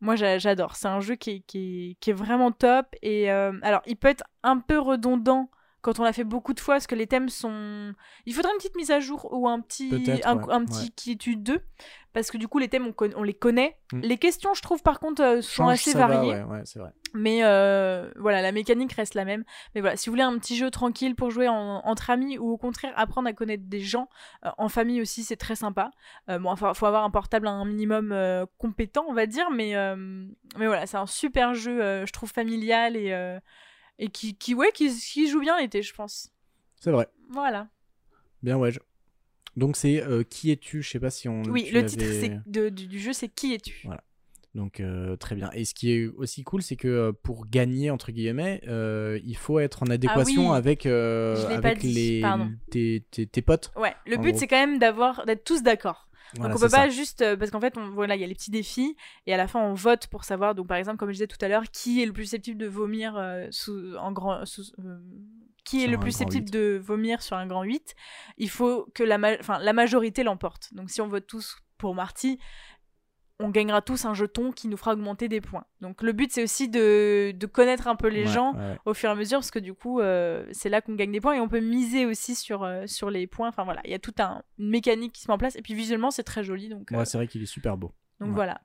[0.00, 0.76] moi, j'a- j'adore.
[0.76, 2.86] C'est un jeu qui est, qui est, qui est vraiment top.
[3.02, 5.50] Et alors, il peut être un peu redondant
[5.84, 7.92] quand on l'a fait beaucoup de fois, parce que les thèmes sont.
[8.24, 9.90] Il faudrait une petite mise à jour ou un petit,
[10.24, 10.90] un, ouais, un petit ouais.
[10.96, 11.60] qui étude 2,
[12.14, 13.76] parce que du coup, les thèmes, on, conna- on les connaît.
[13.92, 14.00] Mm.
[14.00, 16.42] Les questions, je trouve, par contre, euh, sont Change, assez va, variées.
[16.42, 16.90] ouais, c'est vrai.
[17.12, 19.44] Mais euh, voilà, la mécanique reste la même.
[19.74, 22.50] Mais voilà, si vous voulez un petit jeu tranquille pour jouer en- entre amis ou
[22.50, 24.08] au contraire apprendre à connaître des gens,
[24.46, 25.90] euh, en famille aussi, c'est très sympa.
[26.28, 28.12] Bon, enfin, faut avoir un portable un minimum
[28.58, 29.74] compétent, on va dire, mais,
[30.58, 33.12] mais voilà, c'est un super jeu, je trouve familial et,
[33.98, 36.30] et qui, qui, ouais, qui, qui joue bien l'été, je pense.
[36.80, 37.08] C'est vrai.
[37.30, 37.68] Voilà.
[38.42, 38.70] Bien, ouais.
[38.72, 38.80] je-
[39.56, 40.82] Donc, c'est euh, Qui es-tu?
[40.82, 41.42] Je sais pas si on.
[41.44, 43.82] Oui, le titre c'est de- du, du jeu, c'est Qui es-tu?
[43.84, 44.02] Voilà.
[44.54, 45.50] Donc, euh, très bien.
[45.52, 48.60] Et ce qui est aussi cool, c'est que euh, pour gagner, entre guillemets,
[49.24, 50.58] il faut être en adéquation Ah oui.
[50.58, 52.22] avec, avec les,
[52.70, 53.72] tes, tes, tes potes.
[53.76, 56.03] Ouais, le but c'est quand même d'avoir d'être tous d'accord.
[56.36, 56.88] Voilà, donc on peut pas ça.
[56.88, 59.36] juste euh, parce qu'en fait on voilà il y a les petits défis et à
[59.36, 61.64] la fin on vote pour savoir donc par exemple comme je disais tout à l'heure
[61.72, 64.98] qui est le plus susceptible de vomir euh, sous en grand sous- euh,
[65.64, 66.50] qui est Sur le un plus grand susceptible 8.
[66.52, 67.94] de vomir sur un grand 8
[68.38, 72.38] il faut que la ma- la majorité l'emporte donc si on vote tous pour Marty
[73.40, 76.42] on gagnera tous un jeton qui nous fera augmenter des points donc le but c'est
[76.42, 79.38] aussi de, de connaître un peu les Ouais, gens ouais, au fur et à mesure
[79.38, 82.06] parce que du coup euh, c'est là qu'on gagne des points et on peut miser
[82.06, 85.12] aussi sur, euh, sur les points enfin voilà il y a toute un, une mécanique
[85.12, 87.18] qui se met en place et puis visuellement c'est très joli donc, euh, Ouais, c'est
[87.18, 87.92] vrai qu'il est super beau.
[88.20, 88.34] donc ouais.
[88.34, 88.60] voilà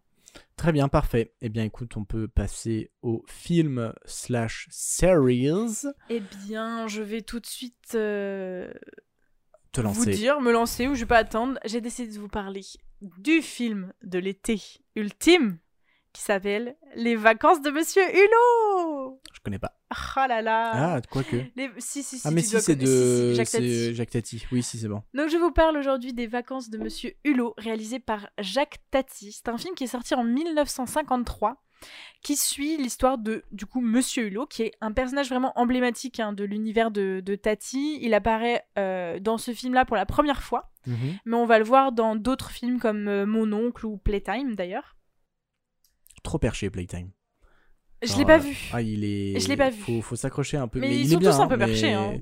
[0.58, 1.34] Très bien, parfait.
[1.42, 5.88] Eh bien, écoute, on peut passer au film slash series.
[6.10, 8.72] eh bien je vais tout de suite euh,
[9.72, 10.12] Te vous lancer.
[10.12, 12.62] dire me lancer ou je vais pas attendre j'ai décidé de vous parler
[13.02, 14.62] du film de l'été
[14.96, 15.58] ultime
[16.12, 19.74] qui s'appelle Les vacances de Monsieur Hulot Je connais pas.
[19.92, 21.36] oh là là Ah, quoique.
[21.56, 22.86] Les- si si si ah, mais si, c'est de.
[22.86, 23.96] Si, si, Jacques Tati.
[23.96, 24.46] Jacques Tati.
[24.52, 25.04] Oui, si, c'est bon.
[25.14, 29.32] Donc je vous parle aujourd'hui des vacances de Monsieur Hulot, réalisé par Jacques Tati.
[29.32, 31.62] C'est un film qui est sorti en 1953,
[32.22, 36.34] qui suit l'histoire de du coup Monsieur Hulot, qui est un personnage vraiment emblématique hein,
[36.34, 37.98] de l'univers de, de Tati.
[38.02, 41.18] Il apparaît euh, dans ce film-là pour la première fois, Mhm.
[41.26, 44.96] mais on va le voir dans d'autres films comme euh, Mon oncle ou Playtime d'ailleurs.
[46.24, 47.12] Trop perché, Playtime.
[48.02, 48.56] Je l'ai pas vu.
[48.72, 49.40] Ah, il est.
[49.40, 49.82] Je l'ai pas vu.
[49.82, 50.80] Faut, faut s'accrocher un peu.
[50.80, 51.32] Mais Mais, ils il sont est bien.
[51.32, 52.14] tous un peu mais- perchés, hein.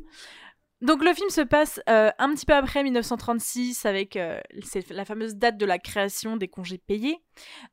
[0.82, 4.40] Donc le film se passe euh, un petit peu après 1936 avec euh,
[4.92, 7.20] la fameuse date de la création des congés payés.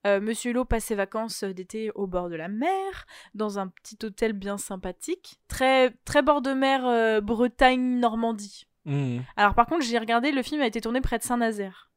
[0.07, 3.99] Euh, Monsieur Hulot passe ses vacances d'été au bord de la mer dans un petit
[4.03, 8.67] hôtel bien sympathique, très très bord de mer euh, Bretagne Normandie.
[8.87, 9.23] Mhm.
[9.37, 11.91] Alors par contre j'ai regardé le film a été tourné près de Saint-Nazaire.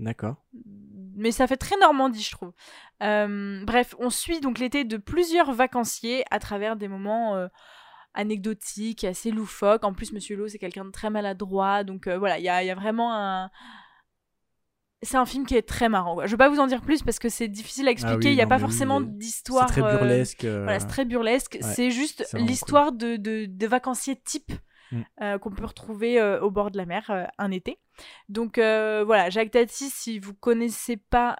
[0.00, 0.44] D'accord.
[1.16, 2.52] Mais ça fait très Normandie, je trouve.
[3.00, 7.48] Bref, on suit donc l'été de plusieurs vacanciers à travers des moments
[8.14, 9.84] anecdotiques, et assez loufoques.
[9.84, 11.84] En plus, Monsieur Hulot, c'est quelqu'un de très maladroit.
[11.84, 13.50] Donc euh, voilà, il y a, il y a vraiment un.
[15.02, 16.14] C'est un film qui est très marrant.
[16.14, 16.26] quoi.
[16.26, 18.14] Je vais pas vous en dire plus parce que c'est difficile à expliquer.
[18.14, 19.68] Ah oui, il n'y a pas oui, forcément d'histoire.
[19.68, 20.44] C'est très euh, burlesque.
[20.44, 21.58] euh, voilà, c'est très burlesque.
[21.62, 24.52] ouais, c'est juste l'histoire de, de, de vacanciers type
[24.90, 25.02] Mm.
[25.20, 27.78] euh, qu'on peut retrouver euh, au bord de la mer euh, un été.
[28.30, 31.36] Donc voilà, Jacques Tati, si vous connaissez pas,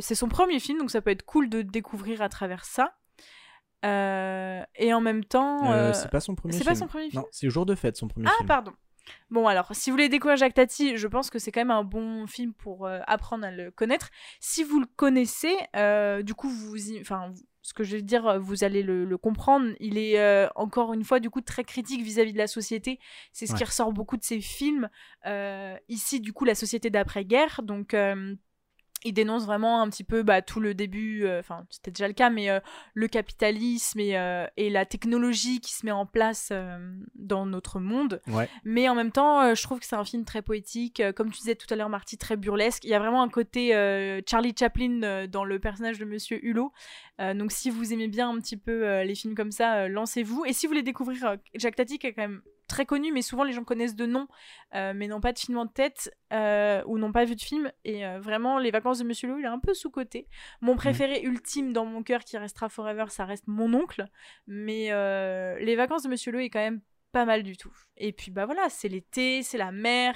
[0.00, 2.94] c'est son premier film, donc ça peut être cool de découvrir à travers ça.
[3.84, 6.70] Euh, et en même temps, euh, euh, c'est pas son premier c'est film.
[6.70, 7.22] pas son premier film.
[7.22, 8.48] Non, c'est Jour de fête, son premier Ah, film.
[8.48, 8.72] pardon.
[9.30, 11.84] Bon, alors, si vous voulez découvrir Jacques Tati, je pense que c'est quand même un
[11.84, 14.10] bon film pour euh, apprendre à le connaître.
[14.40, 15.54] Si vous le connaissez,
[16.24, 19.70] du coup, vous, y- enfin, ce que je vais dire, vous allez le, le comprendre.
[19.80, 22.98] Il est euh, encore une fois, du coup, très critique vis-à-vis de la société.
[23.32, 24.90] C'est ce qui ressort beaucoup de ses films.
[25.26, 27.62] Euh, ici, du coup, la société d'après-guerre.
[27.62, 27.94] Donc.
[27.94, 28.34] euh,
[29.04, 32.14] il dénonce vraiment un petit peu bah, tout le début, euh, enfin c'était déjà le
[32.14, 32.60] cas, mais euh,
[32.94, 36.52] le capitalisme et, euh, et la technologie qui se met en place
[37.14, 38.20] dans notre monde.
[38.28, 38.48] Ouais.
[38.64, 41.54] Mais en même temps, je trouve que c'est un film très poétique, comme tu disais
[41.54, 42.84] tout à l'heure, Marty, très burlesque.
[42.84, 43.70] Il y a vraiment un côté
[44.26, 46.72] Charlie Chaplin dans le personnage de Monsieur Hulot.
[47.18, 50.44] Donc si vous aimez bien un petit peu les films comme ça, lancez-vous.
[50.46, 53.42] Et si vous voulez découvrir Jacques Tati, qui est quand même très connu, mais souvent
[53.42, 54.28] les gens connaissent de nom,
[54.74, 57.72] euh, mais n'ont pas de film en tête euh, ou n'ont pas vu de film.
[57.84, 60.28] Et euh, vraiment, Les Vacances de Monsieur Hulot, il est un peu sous-côté.
[60.60, 64.06] Mon préféré ultime dans mon cœur qui restera forever, ça reste mon oncle.
[64.46, 64.90] Mais
[65.60, 67.72] Les Vacances de Monsieur Hulot est quand même pas mal du tout.
[67.96, 70.14] Et puis bah voilà, c'est l'été, c'est la mer,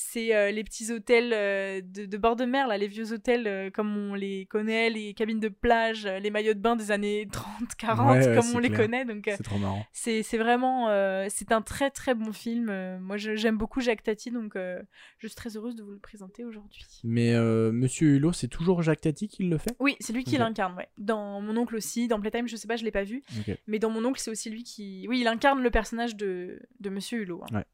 [0.00, 3.48] c'est euh, les petits hôtels euh, de, de bord de mer, là, les vieux hôtels
[3.48, 7.26] euh, comme on les connaît, les cabines de plage, les maillots de bain des années
[7.32, 9.04] 30, 40, Ouais, ouais, comme on les connaît.
[9.04, 9.84] Donc C'est trop marrant.
[9.92, 10.86] c'est vraiment,
[11.28, 12.98] c'est un très très bon film.
[13.00, 16.84] Moi j'aime beaucoup Jacques Tati, donc je suis très heureuse de vous le présenter aujourd'hui.
[17.02, 17.34] Mais
[17.72, 19.74] Monsieur Hulot, c'est toujours Jacques Tati qui le fait?
[19.80, 20.88] Oui, c'est lui qui l'incarne, ouais.
[20.96, 23.24] Dans mon oncle aussi, dans Playtime, je sais pas, je l'ai pas vu,
[23.66, 26.88] mais dans mon oncle, c'est aussi lui qui, oui, il incarne le personnage de, de
[26.90, 27.42] Monsieur Hulot.
[27.52, 27.64] hein.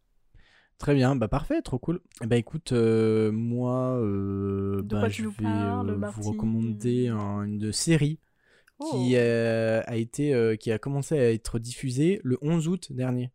[0.79, 2.01] Très bien, bah parfait, trop cool.
[2.23, 6.21] Eh bah écoute, euh, moi, euh, bah, je vais parles, euh, Marty?
[6.21, 8.19] vous recommander un- une série
[8.81, 8.91] Oh.
[8.91, 13.31] qui euh, a été, qui a commencé à être diffusée le 11 août dernier.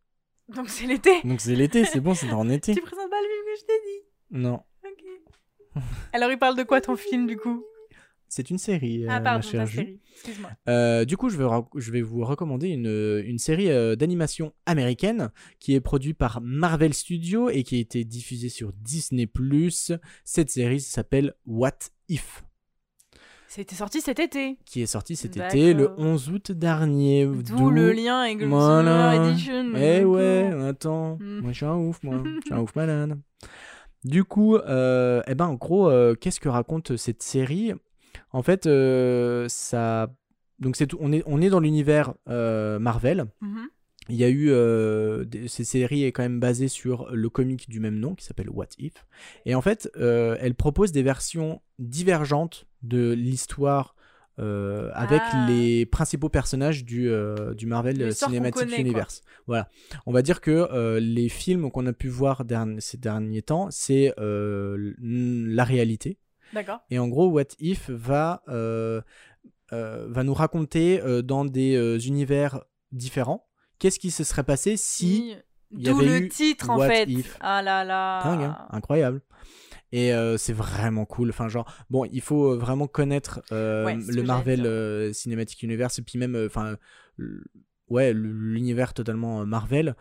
[0.54, 1.12] Donc c'est l'été.
[1.24, 2.74] Donc c'est l'été, c'est bon, c'est en été.
[2.74, 4.06] Tu présentes pas le film que je t'ai dit?
[4.42, 4.62] Non.
[4.84, 5.82] Ok.
[6.12, 7.64] Alors il parle de quoi ton film du coup?
[8.32, 9.76] C'est une série, euh, Ah ma pardon, chère ta Ju.
[9.78, 10.00] série.
[10.14, 10.50] Excuse-moi.
[10.68, 14.52] Euh, du coup, je vais, ra- je vais vous recommander une, une série euh, d'animation
[14.66, 19.28] américaine qui est produite par Marvel Studios et qui a été diffusée sur Disney+.
[20.24, 22.44] Cette série s'appelle What If,
[23.48, 24.58] C'était sorti cet été.
[24.64, 25.98] qui est sortie cet été le D'accord.
[25.98, 27.26] 11 août dernier.
[27.26, 29.28] D'où le lien avec le Voilà.
[29.30, 29.72] Edition.
[29.74, 31.40] Eh ouais, attends, Mm.
[31.40, 33.18] moi je suis un ouf, moi, je suis un ouf malade.
[34.04, 37.72] Du coup, euh, eh ben en gros, euh, qu'est-ce que raconte cette série?
[38.32, 40.14] En fait, euh, ça,
[40.58, 43.26] donc c'est tout- on est on est dans l'univers euh, Marvel.
[43.40, 43.66] Mhm.
[44.08, 47.68] Il y a eu euh, des- cette série est quand même basée sur le comic
[47.68, 49.06] du même nom qui s'appelle What If.
[49.46, 53.94] Et en fait, euh, elle propose des versions divergentes de l'histoire.
[54.38, 55.46] euh, avec Ah.
[55.50, 58.78] les principaux personnages du, euh, du Marvel Cinematic connaît, quoi.
[58.80, 59.22] Universe.
[59.46, 59.68] Voilà.
[60.06, 63.68] On va dire que euh, les films qu'on a pu voir derni- ces derniers temps,
[63.70, 66.16] c'est la réalité.
[66.52, 66.80] D'accord.
[66.90, 69.00] Et en gros, What If va, euh,
[69.72, 73.46] euh, va nous raconter euh, dans des univers différents
[73.78, 75.36] qu'est-ce qui se serait passé si.
[75.70, 77.04] il y D'où avait le eu titre en fait.
[77.08, 77.36] If.
[77.40, 78.22] Ah là là.
[78.24, 79.22] Dingue, hein incroyable.
[79.92, 81.30] Et c'est vraiment cool.
[81.30, 86.36] Enfin, genre, bon, il faut vraiment connaître Ouais, le Marvel Cinematic Universe et puis même,
[86.46, 86.76] enfin,
[87.88, 89.96] ouais, l'univers totalement Marvel.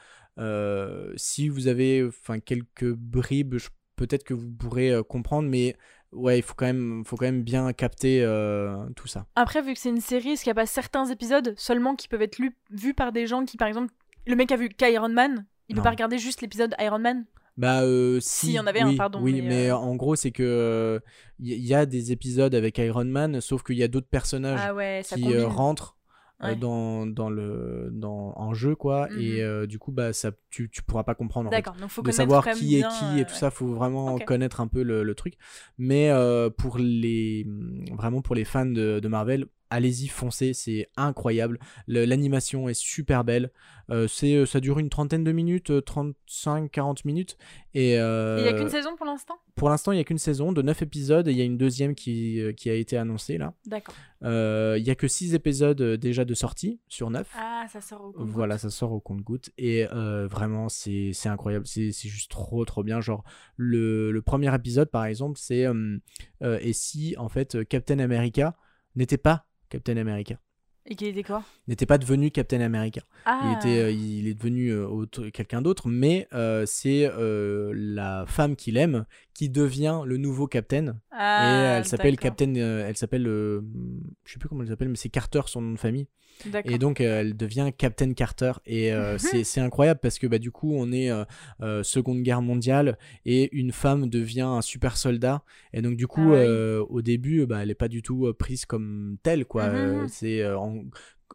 [1.15, 5.75] Si vous avez, enfin, quelques bribes, je- peut-être que vous pourrez euh, comprendre, mais
[6.11, 9.25] ouais, il faut quand même, faut quand même bien capter euh, tout ça.
[9.35, 12.07] Après, vu que c'est une série, est-ce qu'il n'y a pas certains épisodes seulement qui
[12.07, 13.93] peuvent être lus, vus par des gens qui, par exemple,
[14.25, 15.83] le mec a vu qu'Iron Man, il peut Non.
[15.83, 17.25] pas regarder juste l'épisode Iron Man?
[17.57, 20.15] Bah, euh, si, S'il y en avait un, pardon, Oui, mais, mais, euh, en gros,
[20.15, 21.01] c'est que
[21.39, 24.73] il y, a des épisodes avec Iron Man, sauf qu'il y a d'autres personnages Ah
[24.73, 25.98] ouais, qui euh, rentrent euh,
[26.41, 26.55] Ouais.
[26.55, 29.19] dans, dans le dans en jeu quoi Mhm.
[29.19, 31.49] et euh, du coup bah ça tu, tu pourras pas comprendre.
[31.49, 33.37] D'accord, donc faut de savoir qui est qui euh, et tout ouais.
[33.37, 35.33] ça faut vraiment connaître un peu le, le truc
[35.77, 37.45] mais euh, pour les
[37.97, 43.23] vraiment pour les fans de, de Marvel allez-y foncez c'est incroyable Le- l'animation est super
[43.23, 43.51] belle
[43.91, 47.37] Euh, c'est euh, ça dure une trentaine de minutes 35 40 minutes
[47.73, 49.35] et euh, il y a qu'une saison pour l'instant?
[49.55, 51.57] pour l'instant il y a qu'une saison de 9 épisodes et il y a une
[51.57, 53.95] deuxième qui, euh, qui a été annoncée là D'accord.
[54.23, 57.27] euh, Il y a que 6 épisodes euh, déjà de sortie sur 9.
[57.35, 58.31] Ah, ça sort au compte-gouttes.
[58.33, 59.49] Voilà, ça sort au compte-goutte.
[59.57, 61.65] Et euh, vraiment, c'est c'est incroyable.
[61.67, 63.01] C'est c'est juste trop, trop bien.
[63.01, 63.23] Genre,
[63.57, 65.97] le, le premier épisode, par exemple, c'est euh,
[66.43, 68.55] euh, Et si, en fait, euh, Captain America
[68.95, 70.35] n'était pas Captain America.
[70.85, 71.43] Et qui était quoi?
[71.67, 73.01] N'était pas devenu Captain America.
[73.25, 78.55] Ah, Il, était, euh, il est devenu euh, quelqu'un d'autre, mais euh, c'est la femme
[78.55, 79.05] qu'il aime
[79.39, 80.99] qui devient le nouveau Captain.
[81.11, 82.17] Ah, et elle s'appelle.
[82.17, 82.53] Captain.
[82.57, 83.25] euh, elle s'appelle.
[83.25, 83.61] euh,
[84.25, 86.07] je sais plus comment elle s'appelle, mais c'est Carter son nom de famille.
[86.65, 88.51] Et donc euh, elle devient Captain Carter.
[88.65, 91.09] Et euh, c'est incroyable parce que bah, du coup on est
[91.83, 95.41] Seconde Guerre mondiale et une femme devient un super soldat.
[95.71, 96.85] Et donc du coup Ah oui.
[96.89, 99.69] au début bah, elle est pas du tout prise comme telle quoi.
[99.69, 99.75] Mhm.
[99.75, 100.83] Euh, c'est en,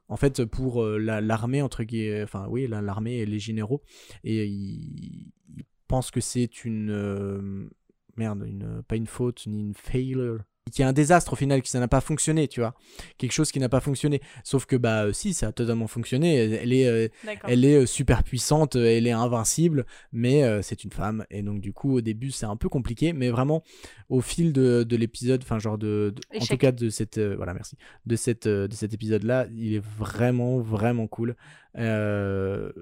[0.08, 3.82] en fait pour la- l'armée entre guillemets, enfin oui la- l'armée et les généraux
[4.24, 7.68] et ils, ils pensent que c'est une euh,
[8.16, 10.38] merde une pas une faute ni une failure.
[10.72, 12.74] Qui est un désastre au final que ça n'a pas fonctionné tu vois.
[13.18, 14.22] Quelque chose qui n'a pas fonctionné.
[14.44, 16.36] Sauf que bah euh, si ça a totalement fonctionné.
[16.36, 17.08] Elle, est euh,
[17.46, 21.26] elle est euh, super puissante euh, elle est invincible mais euh, c'est une femme.
[21.30, 23.62] Et donc du coup au début c'est un peu compliqué mais vraiment
[24.08, 27.34] au fil de, de l'épisode enfin genre de, de- en tout cas de cette euh,
[27.36, 27.76] voilà merci.
[28.06, 31.36] De cette euh, de cet épisode là il est vraiment vraiment cool.
[31.76, 32.72] Euh,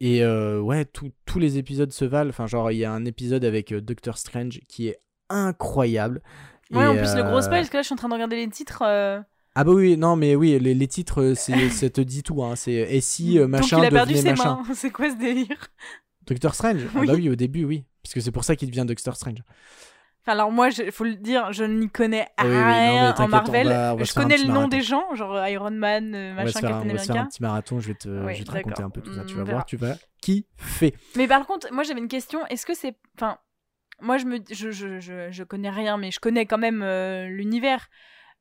[0.00, 3.04] et euh, ouais tout- tous les épisodes se valent enfin genre il y a un
[3.06, 6.22] épisode avec euh, Doctor Strange qui est incroyable
[6.72, 8.08] Ouais, Et, en plus, le gros euh, spoil, parce que là, je suis en train
[8.08, 8.82] de regarder les titres.
[8.84, 9.20] euh,
[9.54, 12.42] ah bah oui, non mais oui, les, les titres, ça te dit tout.
[12.42, 12.56] Hein.
[12.56, 14.62] C'est et si euh, Donc, machin il a perdu ses machin.
[14.64, 14.64] mains.
[14.74, 15.68] C'est quoi ce délire?
[16.26, 16.82] Doctor Strange?
[16.92, 17.06] Ah Oui.
[17.06, 17.84] bah oui, au début, oui.
[18.02, 19.38] Parce que c'est pour ça qu'il devient Doctor Strange.
[20.28, 23.28] Alors moi, il faut le dire, je n'y connais Ah oui, non, rien en on
[23.28, 23.68] Marvel.
[23.68, 24.68] va- on je connais le nom marathon.
[24.68, 27.24] des gens, genre Iron Man, euh, On machin, Captain on va se faire un America.
[27.30, 29.24] petit marathon, je vais te, Ouais, je vais te raconter un peu tout ça.
[29.24, 30.94] Tu On vas voir, tu vas kiffer.
[31.16, 32.44] Mais par contre, moi j'avais une question.
[32.46, 32.96] Est-ce que c'est.
[33.16, 33.38] Enfin,
[34.00, 34.38] moi je me.
[34.50, 37.86] Je, je, je, je connais rien, mais je connais quand même euh, l'univers.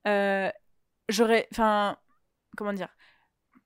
[0.07, 0.49] Euh,
[1.09, 1.47] J'aurais.
[1.51, 1.97] Enfin.
[2.57, 2.89] Comment dire?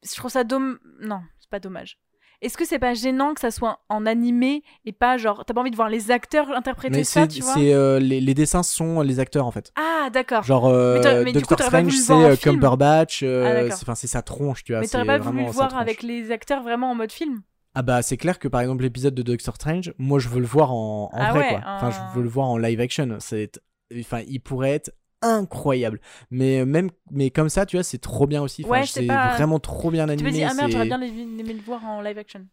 [0.03, 0.79] Je trouve ça dommage.
[1.01, 1.99] Non, c'est pas dommage.
[2.41, 5.43] Est-ce que c'est pas gênant que ça soit en animé et pas genre.
[5.45, 8.33] T'as pas envie de voir les acteurs interpréter Mais ça, tu vois euh, les, les
[8.33, 9.73] dessins sont les acteurs en fait.
[9.75, 10.43] Ah, d'accord.
[10.43, 13.95] Genre euh, Mais t'aurais- mais du coup, Doctor Strange, c'est euh, Cumberbatch, euh, Ah, enfin,
[13.95, 14.81] c'est sa tronche, tu vois.
[14.81, 17.41] Mais t'aurais pas voulu le voir avec les acteurs vraiment en mode film
[17.75, 20.45] Ah bah c'est clair que par exemple l'épisode de Doctor Strange, moi je veux le
[20.47, 21.61] voir en, en Ah vrai ouais, quoi.
[21.65, 23.17] Enfin en- je veux le voir en live action.
[23.19, 23.59] C'est,
[23.99, 25.99] enfin il pourrait être incroyable.
[26.31, 28.63] Mais même, mais comme ça tu vois c'est trop bien aussi.
[28.65, 29.35] Enfin, Ouais, c'est pas.
[29.35, 30.29] vraiment trop bien Tu animé.
[30.29, 32.45] me dis, ah merde, j'aurais bien aimé le voir en live action.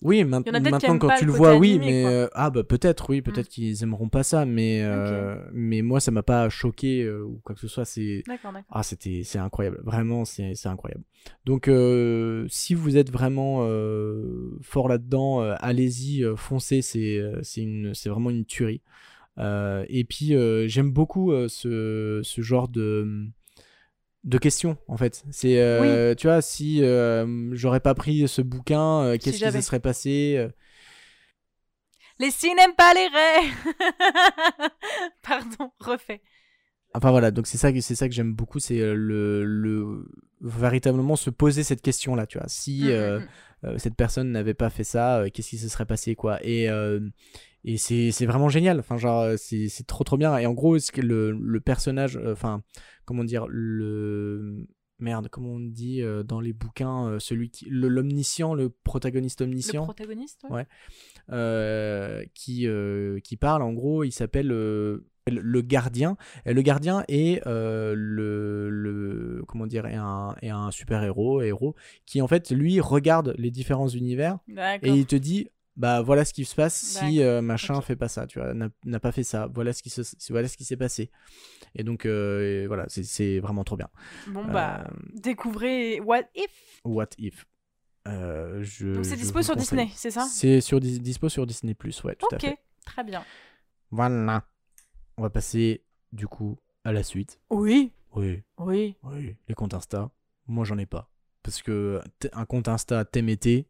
[0.00, 3.48] Oui, maintenant quand tu le vois, oui, animé, mais euh, ah bah peut-être, oui, peut-être
[3.48, 7.54] qu'ils aimeront pas ça, mais euh, mais moi ça m'a pas choqué euh, ou quoi
[7.54, 7.84] que ce soit.
[7.84, 8.24] C'est
[8.70, 11.04] ah c'était c'est incroyable, vraiment c'est incroyable.
[11.44, 17.38] Donc euh, si vous êtes vraiment euh, fort là-dedans, euh, allez-y, euh, foncez, c'est euh,
[17.42, 18.80] c'est une c'est vraiment une tuerie.
[19.38, 23.26] Euh, et puis euh, j'aime beaucoup euh, ce ce genre de
[24.24, 25.24] de questions en fait.
[25.30, 29.60] C'est euh, tu vois si euh, j'aurais pas pris ce bouquin, euh, qu'est-ce qui se
[29.62, 30.48] serait passé
[32.20, 34.68] Les signes n'aiment pas les raies
[35.22, 36.20] Pardon, refait.
[36.94, 40.04] Enfin voilà, donc c'est ça que c'est ça que j'aime beaucoup, c'est le, le
[40.42, 42.48] véritablement se poser cette question là, tu vois.
[42.48, 43.28] Si Mm, euh, mm, mm.
[43.66, 46.68] euh, cette personne n'avait pas fait ça, qu'est-ce qui se serait passé quoi Et
[47.64, 48.78] et c'est c'est vraiment génial.
[48.80, 50.36] Enfin genre euh, c'est c'est trop trop bien.
[50.38, 52.62] Et en gros, ce que le le personnage, euh, enfin
[53.04, 54.66] comment dire le
[54.98, 59.40] merde, comment on dit euh, dans les bouquins, euh, celui qui le- l'omniscient, le protagoniste
[59.40, 59.84] Le omniscient.
[59.84, 60.66] protagoniste, ouais.
[61.28, 62.28] Ouais.
[62.34, 62.66] qui,
[63.24, 63.62] qui parle.
[63.62, 66.16] En gros, il s'appelle le- le gardien.
[66.44, 71.76] Le gardien est euh, le, le comment dire est un, est un super héros héros
[72.06, 74.38] qui en fait lui regarde les différents univers
[74.82, 77.84] et il te dit bah voilà ce qui se passe si euh, machin Ok.
[77.84, 80.56] fait pas ça tu vois n'a pas fait ça voilà ce qui se voilà ce
[80.58, 81.10] qui s'est passé
[81.74, 83.88] et donc euh, et voilà c'est- vraiment trop bien
[84.28, 86.80] Bon, bah, Euh, découvrez What If.
[86.84, 87.46] what if
[88.06, 89.56] je, Donc c'est dispo sur.
[89.56, 90.22] Disney, c'est ça?
[90.28, 93.24] C'est sur Dis- dispo sur Disney Plus ouais tout à Ok, fait très bien.
[93.90, 94.44] Voilà.
[95.16, 97.40] On va passer du coup à la suite.
[97.50, 98.96] Oui, Oui, oui.
[99.04, 99.36] oui.
[99.48, 100.10] Les comptes Insta.
[100.48, 101.10] Moi, j'en ai pas.
[101.42, 102.00] Parce que
[102.32, 103.68] un compte Insta été,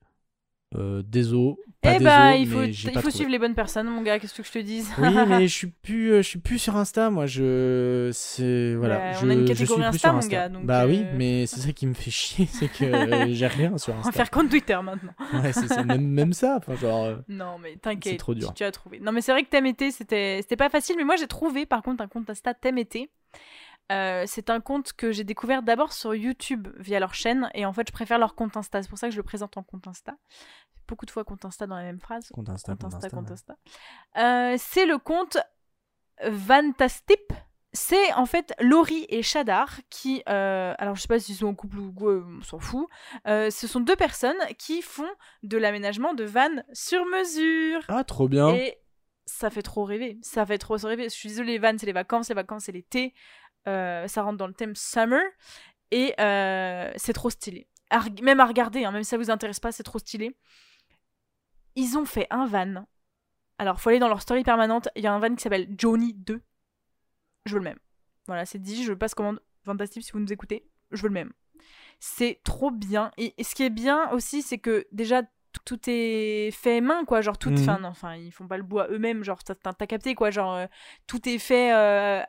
[0.75, 1.55] euh, désolé.
[1.83, 3.11] Pas Eh bah, il faut, il trouvé.
[3.11, 4.89] suivre les bonnes personnes, mon gars, qu'est-ce que je te dise?
[4.99, 7.11] Oui, mais je suis plus, euh, je suis plus sur Insta.
[7.11, 8.99] Moi, je, c'est voilà.
[8.99, 10.31] Bah, je, on a une catégorie suis plus Insta, mon Insta.
[10.31, 13.35] gars, donc, bah oui, euh, mais c'est ça qui me fait chier, c'est que euh,
[13.35, 14.13] j'ai rien sur On va Insta.
[14.13, 15.13] faire compte Twitter maintenant.
[15.43, 15.83] Ouais, c'est ça.
[15.83, 16.59] Même, même ça.
[16.59, 17.17] Enfin, genre.
[17.29, 18.13] Non, mais t'inquiète.
[18.13, 18.49] C'est trop dur.
[18.51, 19.01] Tu, tu as trouvé.
[19.01, 21.67] Non, mais c'est vrai que thème été, c'était c'était pas facile, mais moi j'ai trouvé
[21.67, 23.11] par contre un compte Insta thème été.
[23.90, 27.73] Euh, c'est un compte que j'ai découvert d'abord sur YouTube via leur chaîne, et en
[27.73, 28.83] fait je préfère leur compte Insta.
[28.83, 30.14] C'est pour ça que je le présente en compte Insta.
[30.88, 32.29] Beaucoup de fois compte Insta dans la même phrase.
[32.33, 33.33] compte Insta, Compte Insta, compte ouais.
[33.33, 33.57] Insta.
[34.18, 35.38] Euh, c'est le compte
[36.27, 37.33] Vantastip.
[37.75, 41.55] C'est en fait Laurie et Shadar qui, euh, alors je sais pas s'ils sont en
[41.55, 42.87] couple ou quoi, on s'en fout.
[43.27, 45.09] Euh, ce sont deux personnes qui font
[45.42, 47.81] de l'aménagement de vannes sur mesure.
[47.88, 48.51] Ah, trop bien.
[48.51, 48.79] Et
[49.25, 50.18] ça fait trop rêver.
[50.21, 51.05] Ça fait trop rêver.
[51.05, 52.29] Je suis désolée, les vannes, c'est les vacances.
[52.29, 53.14] Les vacances, c'est l'été.
[53.68, 55.22] Euh, ça rentre dans le thème summer.
[55.90, 57.68] Et euh, c'est trop stylé.
[57.90, 60.35] À même à regarder, hein, même si ça vous intéresse pas, c'est trop stylé.
[61.77, 62.87] Ils ont fait un van.
[63.59, 64.88] Alors, faut aller dans leur story permanente.
[64.96, 66.40] Il y a un van qui s'appelle Johnny 2.
[67.44, 67.79] Je veux le même.
[68.27, 68.85] Voilà, c'est dit.
[68.85, 69.40] Je passe commande.
[69.64, 70.66] Fantastique, si vous nous écoutez.
[70.90, 71.33] Je veux le même.
[72.01, 73.11] C'est trop bien.
[73.18, 75.22] Et, et ce qui est bien aussi, c'est que déjà,
[75.64, 77.20] tout est fait main, quoi.
[77.20, 77.51] Genre, tout.
[77.51, 77.59] Mhm.
[77.59, 79.22] Enfin, non, enfin, ils font pas le bois eux-mêmes.
[79.22, 80.31] Genre, t'as capté, quoi.
[80.31, 80.66] Genre, euh,
[81.07, 81.72] tout est fait.
[81.75, 82.22] euh,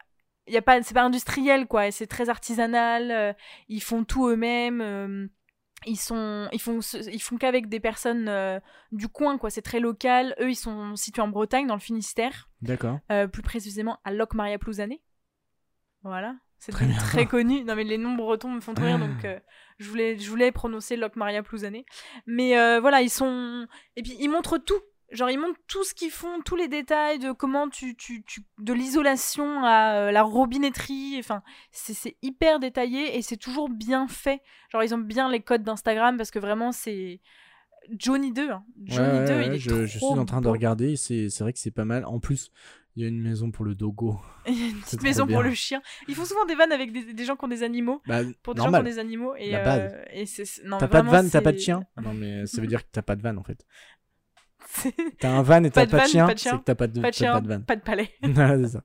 [0.48, 1.92] y a pas, c'est pas industriel, quoi.
[1.92, 3.12] C'est très artisanal.
[3.12, 3.34] euh,
[3.70, 4.82] ils font tout eux-mêmes.
[4.82, 5.28] euh,
[5.86, 8.60] ils sont, ils font, ils font qu'avec des personnes euh,
[8.92, 9.50] du coin, quoi.
[9.50, 10.36] C'est très local.
[10.40, 13.00] Eux, ils sont situés en Bretagne, dans le Finistère, D'accord.
[13.32, 15.02] plus précisément à Loc Maria Plouzané.
[16.04, 17.64] Voilà, c'est Très connu.
[17.64, 19.40] Non mais les noms bretons me font trop rire, donc euh,
[19.80, 21.86] je voulais, je voulais prononcer Loc Maria Plouzané.
[22.28, 24.82] Mais voilà, ils sont, et puis ils montrent tout.
[25.14, 28.42] Genre ils montrent tout ce qu'ils font, tous les détails de comment tu, tu, tu
[28.60, 31.16] de l'isolation à euh, la robinetterie.
[31.20, 34.42] Enfin, c'est c'est hyper détaillé et c'est toujours bien fait.
[34.72, 37.22] Genre ils ont bien les codes d'Instagram parce que vraiment c'est
[37.98, 38.50] Johnny 2.
[38.50, 38.64] hein.
[38.86, 41.30] Johnny Ouais, 2, ouais, il est je, trop je suis en train de regarder, c'est
[41.30, 42.06] c'est vrai que c'est pas mal.
[42.06, 42.50] En plus,
[42.96, 44.20] il y a une maison pour le dogo.
[44.48, 45.82] Il y a une petite maison pour le chien.
[46.08, 48.02] Ils font souvent des vannes avec des, des gens qui ont des animaux.
[48.08, 48.82] Bah, Pour des normal.
[48.82, 49.36] gens qui ont des animaux.
[49.38, 52.62] Et, euh, et T'as pas de vraiment, van, t'as pas de chien Non, mais ça
[52.62, 53.66] veut dire que t'as pas de van en fait.
[55.20, 57.16] T'as un van et t'as pas, de chien, c'est que t'as pas de, Pas de
[57.16, 57.62] t'as chien, pas de van.
[57.62, 58.10] pas de palais.
[58.24, 58.84] Voilà, c'est ça.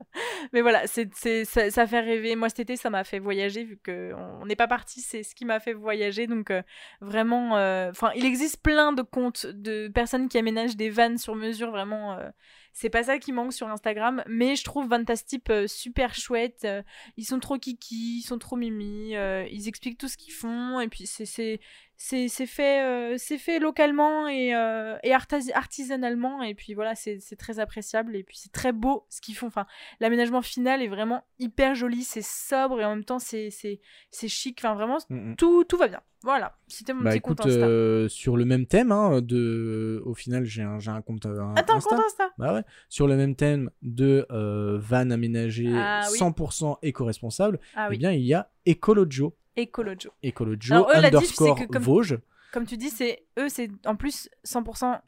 [0.52, 1.10] Mais voilà, c'est,
[1.44, 2.36] ça, ça fait rêver.
[2.36, 5.44] Moi, cet été, ça m'a fait voyager, vu qu'on n'est pas parti, c'est ce qui
[5.44, 6.26] m'a fait voyager.
[6.26, 6.62] Donc, euh,
[7.00, 11.70] vraiment, euh, il existe plein de comptes de personnes qui aménagent des vannes sur mesure.
[11.70, 12.28] Vraiment, euh,
[12.72, 14.22] c'est pas ça qui manque sur Instagram.
[14.26, 16.66] Mais je trouve Vantastip super chouette.
[17.16, 19.12] Ils sont trop kiki, ils sont trop mimi.
[19.12, 20.80] ils expliquent tout ce qu'ils font.
[20.80, 21.60] Et puis, c'est,
[22.00, 26.42] c'est, fait, euh, c'est fait localement et, euh, et artasi- artisanalement.
[26.44, 28.14] Et puis, voilà, c'est, c'est très appréciable.
[28.14, 29.48] Et puis, c'est très beau ce qu'ils font.
[29.48, 29.66] Enfin,
[29.98, 33.80] l'aménagement final est vraiment hyper joli, c'est sobre et en même temps c'est c'est
[34.10, 34.58] c'est chic.
[34.60, 35.36] Enfin vraiment Mm, mm.
[35.36, 36.00] tout tout va bien.
[36.22, 37.66] Voilà, c'était mon Bah petit écoute, compte Insta.
[37.66, 40.02] euh, sur le même thème, hein, de...
[40.04, 41.94] au final j'ai un, j'ai un compte euh, un- Attends, Insta.
[41.96, 42.30] compte Insta.
[42.38, 42.62] Bah ouais.
[42.88, 44.26] Sur le même thème de
[44.80, 46.18] van aménagé Ah oui.
[46.18, 49.36] 100% éco-responsable, Ah eh oui, bien il y a Ecolojo.
[49.58, 50.10] Ecolojo.
[50.22, 52.18] Ecolojo Alors, eux, la diff, c'est underscore que comme- Vosges.
[52.52, 55.00] Comme tu dis, c'est eux c'est en plus 100%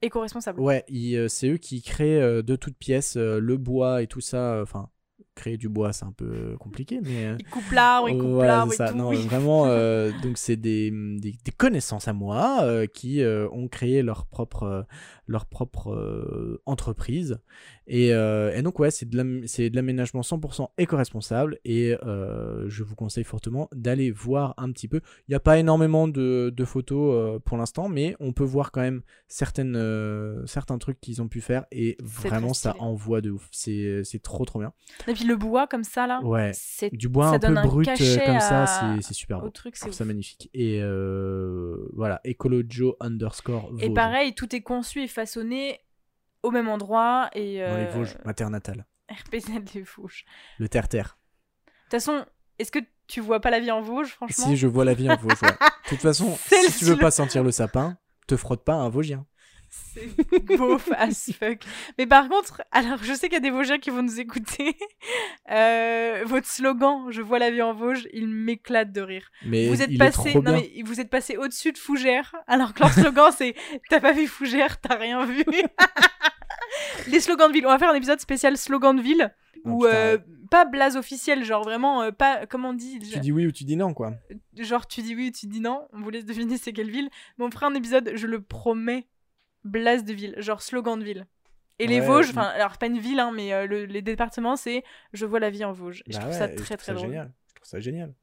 [0.00, 0.60] éco-responsables.
[0.60, 4.20] Ouais, euh, c'est eux qui créent euh, de toutes pièces euh, le bois et tout
[4.20, 4.60] ça.
[4.62, 4.88] Enfin,
[5.34, 7.26] créer du bois, c'est un peu compliqué, mais.
[7.26, 8.92] euh, Ils coupent l'arbre, ils coupent Voilà, l'arbre c'est et ça.
[8.92, 8.98] tout.
[8.98, 9.16] Non, oui.
[9.26, 14.02] vraiment, euh, donc c'est des, des, des connaissances à moi euh, qui euh, ont créé
[14.02, 14.86] leur propre,
[15.26, 17.38] leur propre entreprise.
[17.88, 19.16] Et, et donc, ouais, c'est de
[19.76, 21.58] l'aménagement 100% éco-responsable.
[21.64, 21.94] Et
[22.66, 25.00] je vous conseille fortement d'aller voir un petit peu.
[25.28, 28.80] Il n'y a pas énormément de, de photos pour l'instant, mais on peut voir quand
[28.80, 31.64] même certaines, certains trucs qu'ils ont pu faire.
[31.72, 33.48] Et vraiment, ça envoie de ouf.
[33.50, 34.72] C'est c'est trop, trop bien.
[35.08, 36.50] Et puis le bois comme ça là, Ouais.
[36.54, 38.66] c'est Du bois un peu un brut euh, comme ça, à-
[38.96, 39.46] c'est- c'est super beau.
[39.46, 40.50] au truc, c'est ça magnifique.
[40.54, 43.82] Et euh, voilà, Ecolojo underscore Vosges.
[43.84, 45.80] Et pareil, tout est conçu et façonné
[46.42, 48.86] au même endroit et Dans les euh, Vosges, ma terre natale.
[49.10, 50.24] RPZ les Vosges.
[50.58, 51.18] Le terre-terre.
[51.66, 52.24] De toute façon,
[52.58, 54.46] est-ce que tu vois pas la vie en Vosges, franchement?
[54.46, 55.50] Si je vois la vie en Vosges, ouais.
[55.50, 58.88] De toute façon, si tu veux pas sentir le sapin, te frotte pas à un
[58.88, 59.26] Vosgien.
[59.74, 60.06] C'est
[60.56, 61.60] beauf as fuck.
[61.96, 64.76] Mais par contre, alors je sais qu'il y a des Vosgiens qui vont nous écouter.
[65.50, 69.28] Euh, votre slogan, je vois la vie en Vosges, il m'éclate de rire.
[69.44, 72.92] Mais vous êtes passé, non mais vous êtes passé au-dessus de Fougères, alors que leur
[72.92, 73.54] slogan c'est
[73.90, 75.44] t'as pas vu Fougères, t'as rien vu.
[77.08, 77.66] Les slogans de ville.
[77.66, 80.18] On va faire un épisode spécial slogan de ville Oh, ou putain, euh,
[80.50, 82.98] pas blase officielle, genre vraiment euh, pas comment on dit.
[82.98, 84.14] Tu dis oui ou tu dis non, quoi.
[84.58, 87.08] genre tu dis oui ou tu dis non, on vous laisse deviner c'est quelle ville,
[87.38, 89.06] mais on fera un épisode, je le promets,
[89.64, 91.26] blase de ville, genre slogan de ville.
[91.78, 94.56] Et les Ouais, Vosges, enfin, alors pas une ville, hein, mais euh, le- les départements,
[94.56, 96.02] c'est je vois la vie en Vosges.
[96.06, 97.06] Et je Bah trouve ouais, ça je très trouve très ça drôle.
[97.08, 97.32] génial.
[97.48, 98.08] Je trouve ça génial.
[98.10, 98.14] De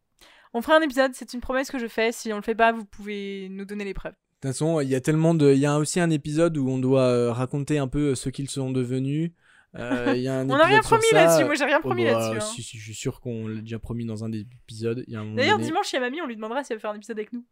[0.54, 2.12] On fera un épisode, c'est une promesse que je fais.
[2.12, 4.14] Si on le fait pas, vous pouvez nous donner les preuves.
[4.42, 5.52] toute façon, il y a tellement de.
[5.52, 8.50] Il y a aussi un épisode où on doit euh, raconter un peu ce qu'ils
[8.50, 9.32] sont devenus.
[9.76, 12.06] Euh, y a un On n'a rien épisode promis là-dessus, moi j'ai rien Oh, promis
[12.06, 12.38] bah, là-dessus.
[12.38, 12.54] hein.
[12.56, 15.92] Si, si, je suis sûr qu'on l'a déjà promis dans un moment D'ailleurs, donné- dimanche,
[15.92, 17.46] il y a mamie, on lui demandera si elle veut faire un épisode avec nous.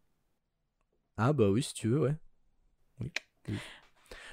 [1.17, 2.15] Ah bah oui, si tu veux, ouais.
[3.01, 3.11] Oui.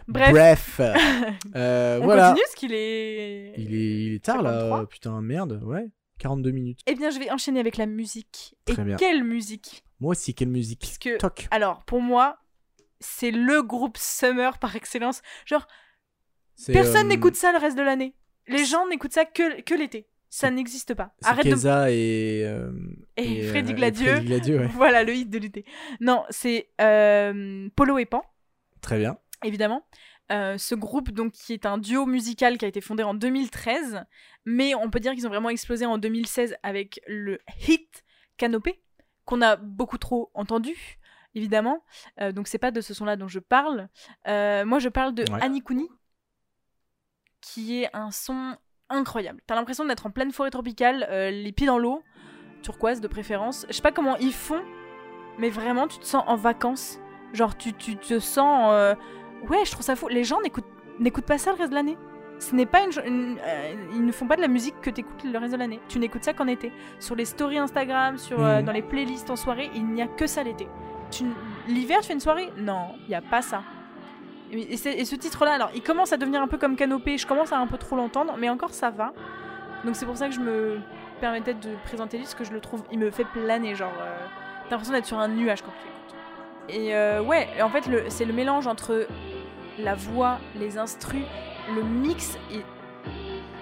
[0.07, 0.81] Bref,
[1.57, 2.29] Euh, on voilà.
[2.29, 3.55] continue parce qu'il est.
[3.57, 4.79] Il est, il est tard 53.
[4.81, 4.87] là.
[4.87, 5.61] Putain, merde.
[5.65, 5.87] Ouais.
[6.19, 6.81] 42 minutes.
[6.87, 8.55] Eh bien, je vais enchaîner avec la musique.
[8.67, 8.97] Très Et bien.
[8.97, 9.83] quelle musique?
[10.01, 10.81] Moi aussi, quelle musique?
[10.81, 11.49] Puisque Toc.
[11.51, 12.39] Alors, pour moi,
[13.01, 15.23] c'est le groupe Summer par excellence.
[15.47, 15.67] Genre,
[16.67, 18.15] personne euh, n'écoute ça le reste de l'année.
[18.47, 20.07] Les gens n'écoutent ça que, que l'été.
[20.29, 21.15] Ça n'existe pas.
[21.25, 21.89] Arrête de...
[21.91, 22.43] Et.
[22.45, 22.71] euh,
[23.17, 24.13] Et euh, Freddy et Gladieux.
[24.13, 24.67] Freddy Gladieux, ouais.
[24.75, 25.65] Voilà, le hit de l'été.
[26.01, 28.23] Non, c'est euh, Polo et Pan,
[28.85, 29.19] Très bien.
[29.43, 29.87] évidemment.
[30.33, 34.05] Euh, ce groupe, donc, qui est un duo musical qui a été fondé en 2013,
[34.47, 38.05] mais on peut dire qu'ils ont vraiment explosé en 2016 avec le hit
[38.39, 38.83] Canopée,
[39.27, 40.75] qu'on a beaucoup trop entendu,
[41.35, 41.85] évidemment.
[42.21, 43.89] Euh, donc, c'est pas de ce son-là dont je parle.
[44.27, 45.61] Euh, moi, je parle de Ouais.
[45.61, 45.89] Cooney,
[47.43, 48.57] qui est un son
[48.89, 49.43] incroyable.
[49.47, 52.03] T'as l'impression d'être en pleine forêt tropicale, euh, les pieds dans l'eau,
[52.63, 53.67] turquoise de préférence.
[53.69, 54.63] Je sais pas comment ils font,
[55.39, 56.99] mais vraiment, tu te sens en vacances.
[57.35, 58.71] Genre, tu, tu te sens.
[58.73, 58.95] euh,
[59.51, 60.09] Ouais, je trouve ça fou.
[60.09, 61.99] Les gens n'écoutent, pas ça le reste de l'année.
[62.39, 63.39] Ce n'est pas une.
[63.45, 65.81] euh, ils ne font pas de la musique que t'écoutes le reste de l'année.
[65.89, 66.73] Tu n'écoutes ça qu'en été.
[66.99, 68.65] Sur les stories Instagram, sur, euh, Mhm.
[68.65, 70.67] dans les playlists en soirée, il n'y a que ça l'été.
[71.69, 72.51] L'hiver, tu fais une soirée?
[72.57, 73.63] Non, il n'y a pas ça.
[74.51, 77.19] Et, ce titre-là, alors, il commence à devenir un peu comme Canopée.
[77.19, 79.13] Je commence à un peu trop l'entendre, mais encore ça va.
[79.85, 80.79] Donc c'est pour ça que je me
[81.21, 84.27] permettais de présenter lui, parce que je le trouve, il me fait planer, genre, euh,
[84.65, 85.89] t'as l'impression d'être sur un nuage quand tu.
[86.69, 89.07] Et euh, ouais, en fait, c'est le mélange entre
[89.79, 91.25] la voix, les instrus,
[91.75, 92.65] le mix est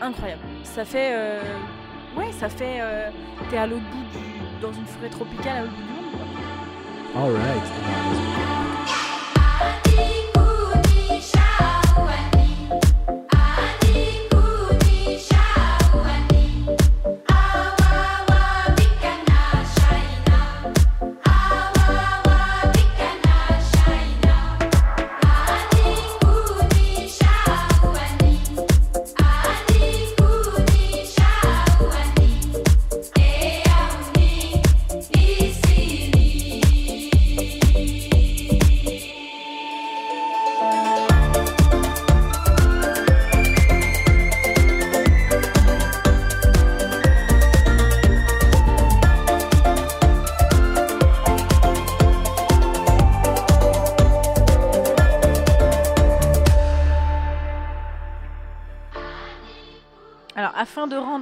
[0.00, 0.42] incroyable.
[0.62, 1.40] Ça fait, euh,
[2.16, 3.10] ouais, ça fait, euh,
[3.50, 6.32] t'es à l'autre bout du, dans une forêt tropicale, à l'autre bout du monde.
[7.14, 8.31] Alright.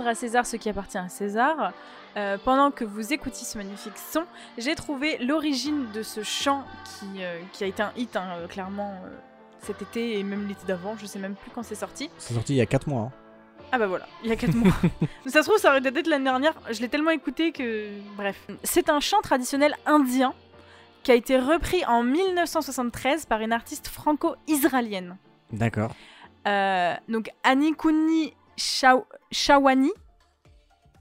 [0.00, 1.72] Rendre à César ce qui appartient à César,
[2.16, 4.24] euh, pendant que vous écoutiez ce magnifique son,
[4.58, 8.46] j'ai trouvé l'origine de ce chant qui, euh, qui a été un hit, hein, euh,
[8.48, 8.94] clairement,
[9.60, 12.08] cet été et même l'été d'avant, je sais même plus quand c'est sorti.
[12.18, 13.02] C'est sorti il y a 4 mois.
[13.02, 13.12] hein.
[13.72, 14.72] Ah bah voilà, il y a 4 mois.
[15.24, 17.90] Mais ça se trouve, ça aurait dû être l'année dernière, je l'ai tellement écouté que...
[18.16, 18.36] Bref.
[18.64, 20.32] C'est un chant traditionnel indien
[21.02, 25.16] qui a été repris en 1973 par une artiste franco-israélienne.
[25.52, 25.94] D'accord.
[26.48, 29.90] Euh, donc Anikuni Shaw- Shawani.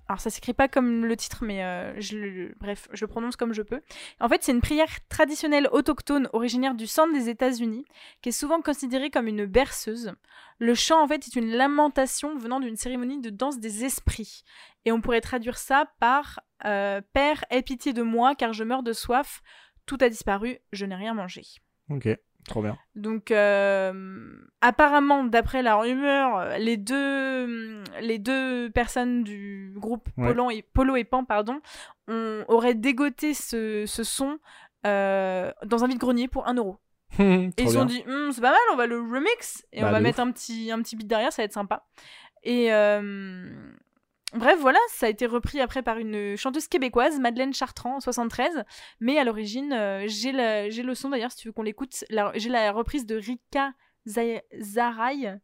[0.09, 3.53] Alors ça s'écrit pas comme le titre, mais euh, je le, bref, je prononce comme
[3.53, 3.81] je peux.
[4.19, 7.85] En fait, c'est une prière traditionnelle autochtone originaire du centre des États-Unis,
[8.23, 10.13] qui est souvent considérée comme une berceuse.
[10.57, 14.43] Le chant, en fait, est une lamentation venant d'une cérémonie de danse des esprits.
[14.83, 18.83] Et on pourrait traduire ça par euh, Père, aie pitié de moi, car je meurs
[18.83, 19.43] de soif.
[19.85, 21.43] Tout a disparu, je n'ai rien mangé.
[21.91, 22.07] Ok.
[22.49, 22.77] Trop bien.
[22.95, 30.27] Donc, euh, apparemment, d'après la rumeur, les deux, les deux personnes du groupe Ouais.
[30.27, 31.61] Polo, et, Polo et Pan pardon,
[32.07, 34.39] on, auraient dégoté ce, ce son
[34.85, 36.77] euh, dans un vide-grenier pour 1 euro.
[37.19, 37.85] Et ils se sont bien.
[37.85, 40.31] dit, Hum, c'est pas mal, on va le remix et Bah, on va mettre un
[40.31, 41.85] petit, un petit beat derrière, ça va être sympa.
[42.43, 43.71] Et euh,
[44.33, 48.63] bref, voilà, ça a été repris après par une chanteuse québécoise, Madeleine Chartrand, en 73.
[48.99, 52.03] Mais à l'origine, euh, j'ai le, son d'ailleurs, si tu veux qu'on l'écoute.
[52.35, 53.73] J'ai la reprise de Rika
[54.05, 55.39] Za- Zaraï,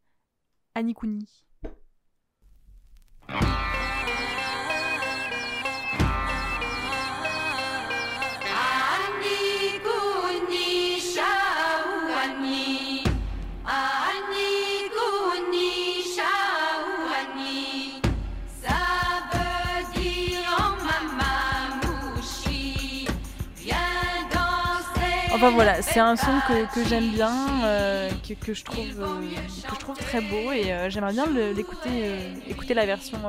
[25.46, 29.22] Enfin voilà, c'est un son que, que j'aime bien, euh, que, que je trouve, euh,
[29.68, 33.20] que je trouve très beau et euh, j'aimerais bien l'écouter, écouter la version.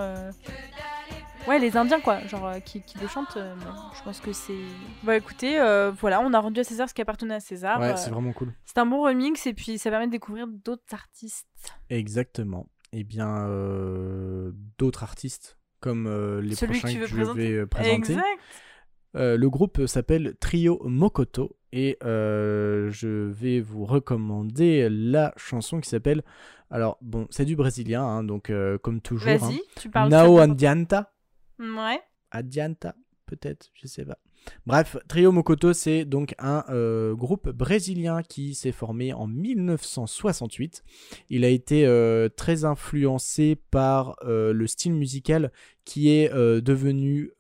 [1.47, 3.37] Ouais, les Indiens quoi, genre qui, qui le chantent.
[3.37, 4.57] bon, je pense que c'est.
[5.03, 5.59] Bah écoutez,
[6.01, 7.79] voilà, on a rendu à César ce qui appartenait à César.
[7.81, 8.55] Ouais, c'est vraiment cool.
[8.65, 11.47] c'est un bon remix et puis ça permet de découvrir d'autres artistes.
[11.91, 12.67] Exactement.
[12.93, 16.09] Et bien, euh, d'autres artistes, comme
[16.41, 17.57] les Celui que prochains que, veux je présenter.
[17.59, 17.95] vais présenter.
[17.95, 18.25] Exact.
[19.13, 26.23] Le groupe s'appelle Trio Mokoto et euh, je vais vous recommander la chanson qui s'appelle.
[26.71, 29.29] Alors, bon, c'est du brésilien, hein, donc euh, comme toujours.
[29.29, 29.37] hein.
[29.37, 30.11] Vas-y, tu parles.
[30.11, 30.87] Nao bien.
[31.59, 32.01] Ouais.
[32.31, 32.95] Adianta,
[33.27, 34.17] peut-être, je sais pas.
[34.65, 40.83] Bref, Trio Mokoto, c'est donc un euh, groupe brésilien qui s'est formé en 1968.
[41.29, 45.53] Il a été euh, très influencé par euh, le style musical
[45.85, 47.33] qui est devenu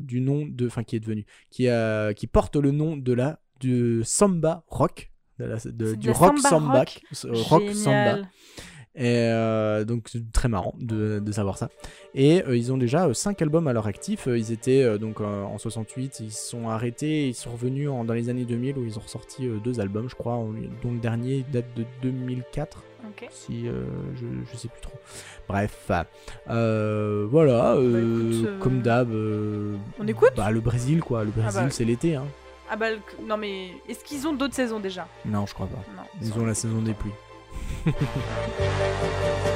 [0.00, 3.40] du nom de, enfin qui est devenu, qui a, qui porte le nom de la
[3.60, 7.00] du samba rock, de la- du rock samba rock?
[7.24, 8.18] euh, rock samba.
[8.98, 11.68] Et euh, donc très marrant de, de savoir ça.
[12.14, 14.26] Et euh, ils ont déjà 5 albums à leur actif.
[14.26, 18.46] Ils étaient donc en 68, ils sont arrêtés, ils sont revenus en- dans les années
[18.46, 20.42] 2000 où ils ont ressorti deux albums, je crois,
[20.82, 22.84] dont le dernier date de 2004.
[23.08, 23.28] Ok.
[23.30, 23.70] Si je,
[24.50, 24.94] je sais plus trop.
[25.46, 25.90] Bref,
[26.46, 29.10] voilà, écoute, euh, comme d'hab.
[30.00, 30.32] On écoute?
[30.36, 31.70] bah, le Brésil quoi, le Brésil bah.
[31.70, 32.14] c'est l'été.
[32.16, 32.24] Hein.
[32.70, 35.06] Ah bah le- non mais est-ce qu'ils ont d'autres saisons déjà?
[35.24, 35.78] Non, je crois pas.
[35.96, 36.02] Non.
[36.20, 37.12] Ils ont la saison des pluies.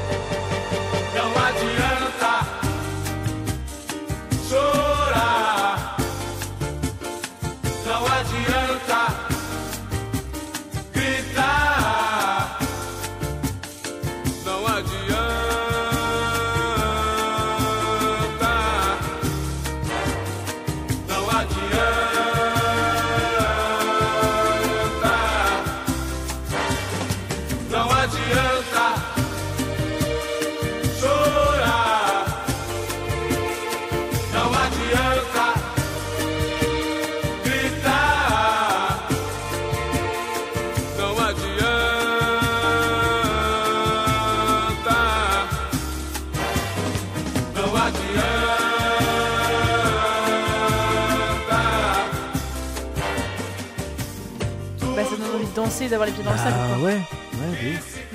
[55.88, 56.52] d'avoir les pieds dans le sac.
[56.54, 56.84] Ah quoi.
[56.86, 56.98] ouais.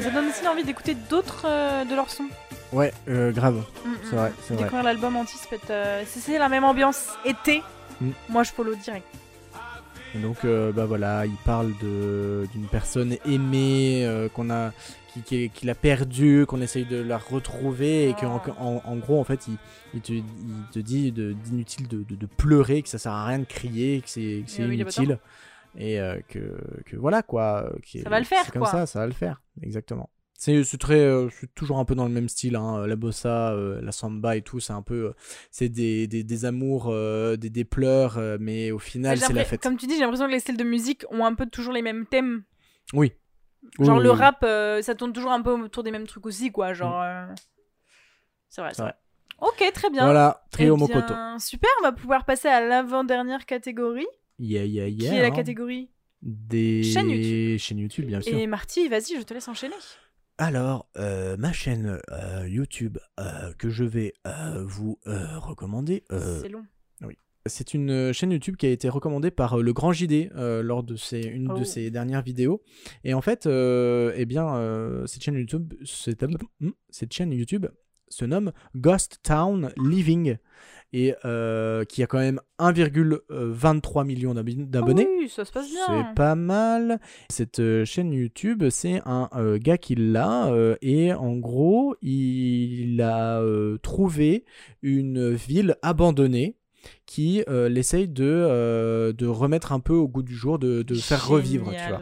[0.01, 2.28] Ça donne aussi envie d'écouter d'autres euh, de leurs sons.
[2.74, 3.55] Ouais, euh, grave.
[3.86, 4.34] Mm, mm, C'est vrai, mm.
[4.41, 4.63] c'est vrai.
[4.63, 5.70] Découvrir l'album être.
[5.70, 7.61] euh, c'est la même ambiance été,
[8.01, 8.09] Mm.
[8.30, 9.05] moi je follow direct.
[10.13, 14.72] Et donc, bah voilà, il parle d'une personne aimée qu'on a,
[15.11, 18.51] qui, qui, qui l'a perdue, qu'on essaye de la retrouver et qu'en Ah.
[18.57, 19.57] en, en gros, en fait, il,
[19.93, 20.24] il, te, il
[20.72, 24.09] te dit d'inutile de, de, de pleurer, que ça sert à rien de crier, que
[24.09, 25.20] c'est inutile.
[25.78, 27.69] Et euh, que, que voilà quoi.
[27.84, 28.71] qui Ça va le faire, C'est comme quoi.
[28.71, 29.41] ça, ça va le faire.
[29.61, 30.09] Exactement.
[30.38, 33.51] C'est c'est très, euh, c'est toujours un peu dans le même style, hein, la bossa,
[33.53, 35.13] euh, la samba et tout, c'est un peu,
[35.49, 39.45] c'est des, des, des amours, euh, des, des pleurs, euh, mais au final c'est la
[39.45, 39.61] fête.
[39.63, 41.82] Comme tu dis, j'ai l'impression que les styles de musique ont un peu toujours les
[41.82, 42.43] mêmes thèmes.
[42.93, 43.13] Oui.
[43.80, 46.26] Genre Oui, le oui, rap, euh, ça tourne toujours un peu autour des mêmes trucs
[46.26, 46.73] aussi, quoi.
[46.73, 47.01] Genre.
[47.01, 47.26] euh,
[48.49, 48.91] C'est vrai, C'est vrai.
[49.39, 49.47] vrai.
[49.49, 50.03] Ok, très bien.
[50.03, 51.13] Voilà, Eh Trio bien, Mokoto.
[51.39, 54.05] Super, on va pouvoir passer à l'avant-dernière catégorie.
[54.39, 55.09] Yeah, yeah, yeah.
[55.09, 55.31] Qui est la hein.
[55.31, 55.89] catégorie?
[56.21, 57.57] Des YouTube.
[57.59, 58.36] chaînes YouTube, bien sûr.
[58.36, 59.75] Et Marty, vas-y, je te laisse enchaîner.
[60.38, 64.13] Alors, euh, ma chaîne euh, YouTube euh, que je vais
[64.65, 66.65] vous recommander, C'est long.
[67.45, 71.21] c'est une chaîne YouTube qui a été recommandée par le Grand JD lors de ses,
[71.21, 71.59] une Oh.
[71.59, 72.61] de ses dernières vidéos.
[73.03, 77.67] Et en fait, eh bien, cette chaîne YouTube, cette, hmm, cette chaîne YouTube
[78.09, 80.38] se nomme Ghost Town Living
[80.97, 85.05] et euh, qui a quand même 1,23 million d'ab- d'abonnés.
[85.07, 85.85] Ah oui, ça se passe bien.
[85.87, 86.99] C'est pas mal.
[87.29, 93.01] Cette euh, chaîne YouTube, c'est un euh, gars qui l'a euh, et en gros, il
[93.01, 94.45] a euh, trouvé
[94.81, 96.55] une ville abandonnée
[97.05, 100.93] qui euh, l'essaye de, euh, de remettre un peu au goût du jour, de, de
[100.95, 101.99] faire revivre, tu vois.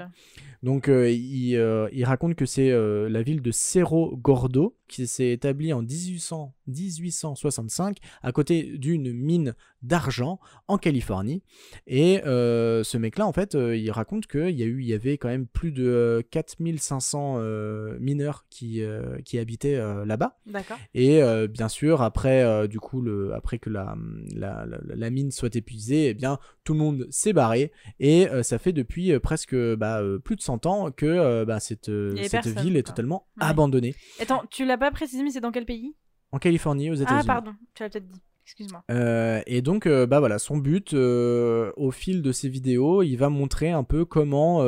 [0.63, 5.07] Donc euh, il, euh, il raconte que c'est euh, la ville de Cerro Gordo qui
[5.07, 10.39] s'est établie en 1800 1865 à côté d'une mine d'argent
[10.69, 11.41] en Californie.
[11.87, 15.27] Et ce mec-là, en fait, il raconte qu'il y, a eu- il y avait quand
[15.27, 18.81] même plus de euh, 4500 euh, mineurs qui,
[19.25, 20.37] qui habitaient là-bas.
[20.45, 20.77] D'accord.
[20.93, 23.95] Et bien sûr, après, du coup, le, après que la,
[24.35, 27.71] la, la- la mine soit épuisée, eh bien, tout le monde s'est barré.
[27.99, 32.31] Et ça fait depuis presque bah, plus de 100 que euh, bah, cette, euh, cette
[32.31, 32.93] personne, ville est quoi.
[32.93, 33.47] totalement Ouais.
[33.47, 33.95] abandonnée.
[34.19, 35.95] Attends, tu l'as pas précisé, mais c'est dans quel pays?
[36.31, 37.19] En Californie, aux États-Unis.
[37.23, 38.21] Ah, pardon, tu l'as peut-être dit.
[38.45, 38.83] Excuse-moi.
[38.91, 43.15] Euh, et donc, euh, bah voilà, son but, euh, au fil de ses vidéos, il
[43.15, 44.65] va montrer un peu comment,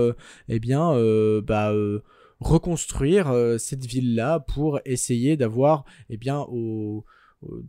[0.47, 0.93] eh bien,
[1.41, 1.73] bah,
[2.39, 7.03] reconstruire cette ville-là pour essayer d'avoir, eh bien, au-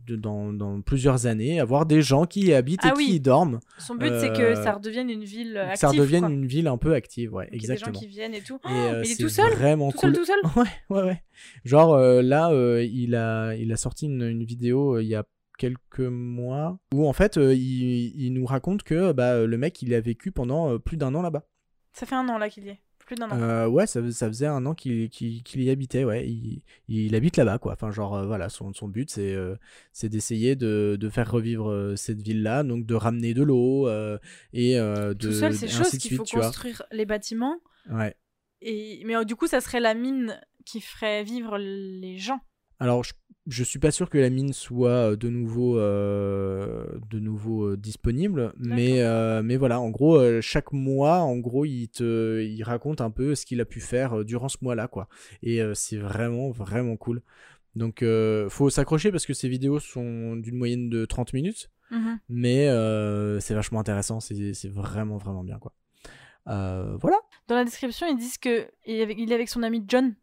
[0.05, 3.15] de- dans, dans plusieurs années, avoir des gens qui y habitent Ah et qui oui.
[3.15, 5.79] y dorment, Son but, c'est Euh, que ça redevienne une ville active.
[5.79, 6.29] ça redevienne quoi.
[6.31, 7.99] une ville un peu active, ouais, y ait des gens exactement.
[7.99, 8.55] qui viennent et tout.
[8.55, 10.15] Et, Oh, euh, il est tout seul vraiment Tout cool.
[10.15, 11.23] seul, tout seul Ouais, ouais, ouais.
[11.65, 15.15] Genre euh, là, euh, il, a, il a sorti une, une vidéo euh, il y
[15.15, 15.23] a
[15.57, 19.93] quelques mois où en fait euh, il, il nous raconte que bah, le mec il
[19.93, 21.43] a vécu pendant euh, plus d'un an là-bas.
[21.93, 22.79] Ça fait un an là qu'il y est.
[23.07, 23.41] Plus d'un an.
[23.41, 25.09] Euh, ouais, ça, ça faisait un an qu'il
[25.55, 26.29] y habitait, ouais.
[26.29, 27.73] Il, il habite là-bas, quoi.
[27.73, 29.55] Enfin, genre, euh, voilà, son, son but, c'est euh,
[29.93, 33.87] c'est d'essayer de, de faire revivre cette ville-là, donc de ramener de l'eau
[34.53, 35.13] et de.
[35.13, 37.57] tout seul, c'est qu'il faut construire les bâtiments.
[37.89, 38.15] Ouais.
[38.61, 39.01] Et...
[39.05, 42.39] Mais euh, du coup, ça serait la mine qui ferait vivre les gens.
[42.79, 43.13] Alors, je,
[43.47, 47.77] je suis pas sûr que la mine soit euh, de nouveau, euh, de nouveau euh,
[47.77, 52.61] disponible, mais, euh, mais voilà, en gros, euh, chaque mois, en gros, il te, il
[52.63, 55.07] raconte un peu ce qu'il a pu faire durant ce mois-là, quoi.
[55.41, 57.21] Et c'est vraiment, vraiment cool.
[57.75, 58.03] Donc,
[58.49, 62.19] faut s'accrocher parce que ces vidéos sont d'une moyenne de 30 minutes, Mhm.
[62.29, 62.65] mais
[63.39, 65.73] c'est vachement intéressant, c'est vraiment, vraiment bien, quoi.
[66.45, 67.17] Voilà.
[67.47, 70.15] Dans la description, ils disent que il est avec, il est avec son ami John.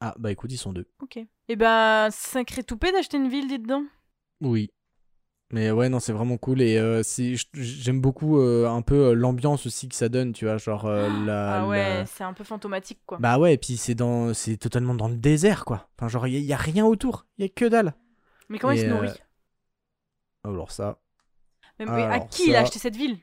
[0.00, 0.86] Ah, bah écoute, ils sont deux.
[1.02, 1.18] Ok.
[1.50, 3.84] Et ben, sacré toupet d'acheter une ville, dites donc.
[4.40, 4.70] Oui.
[5.52, 6.62] Mais ouais, non, c'est vraiment cool.
[6.62, 10.44] Et euh, c'est- j'aime beaucoup euh, un peu euh, l'ambiance aussi que ça donne, tu
[10.44, 10.58] vois.
[10.58, 13.18] Genre, euh, la, ah ouais, la- c'est un peu fantomatique quoi.
[13.18, 15.88] Bah ouais, et puis c'est dans, c'est totalement dans le désert, quoi.
[15.98, 17.26] Enfin, genre, il y, a rien autour.
[17.36, 17.94] Il y a que dalle.
[18.48, 19.10] mais comment il se nourrit?
[20.44, 21.00] Alors ça.
[21.80, 23.18] Mais, mais à qui il a ça- acheté cette ville?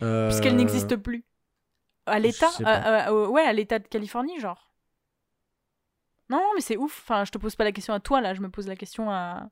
[0.00, 1.26] Puisqu'elle n'existe plus.
[2.06, 2.48] À l'État
[3.28, 4.69] Ouais, à l'État de Californie, genre.
[6.30, 7.00] Non, mais c'est ouf.
[7.04, 8.32] Enfin, je te pose pas la question à toi, là.
[8.32, 9.50] Je me pose la question à...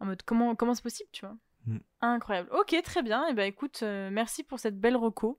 [0.00, 1.36] En mode, comment comment c'est possible, tu vois
[1.66, 1.78] Mm.
[2.00, 2.48] Incroyable.
[2.52, 3.26] Ok, très bien.
[3.26, 5.38] Et ben écoute, euh, merci pour cette belle reco.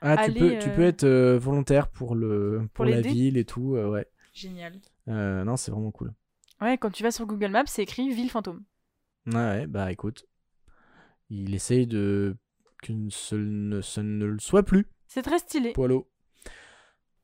[0.00, 3.36] Ah, tu peux, tu euh, peux être euh, volontaire pour le, pour, Pour la ville
[3.36, 3.76] et tout.
[3.76, 4.06] euh, ouais.
[4.32, 4.80] Génial.
[5.08, 6.12] Euh, non, c'est vraiment cool.
[6.60, 8.64] Ouais, quand tu vas sur Google Maps, c'est écrit ville fantôme.
[9.26, 10.24] Ouais, ouais, bah écoute.
[11.30, 12.36] Il essaye de
[12.82, 15.72] que ce ne, ce ne le soit plus, C'est très stylé.
[15.72, 16.10] Poilo.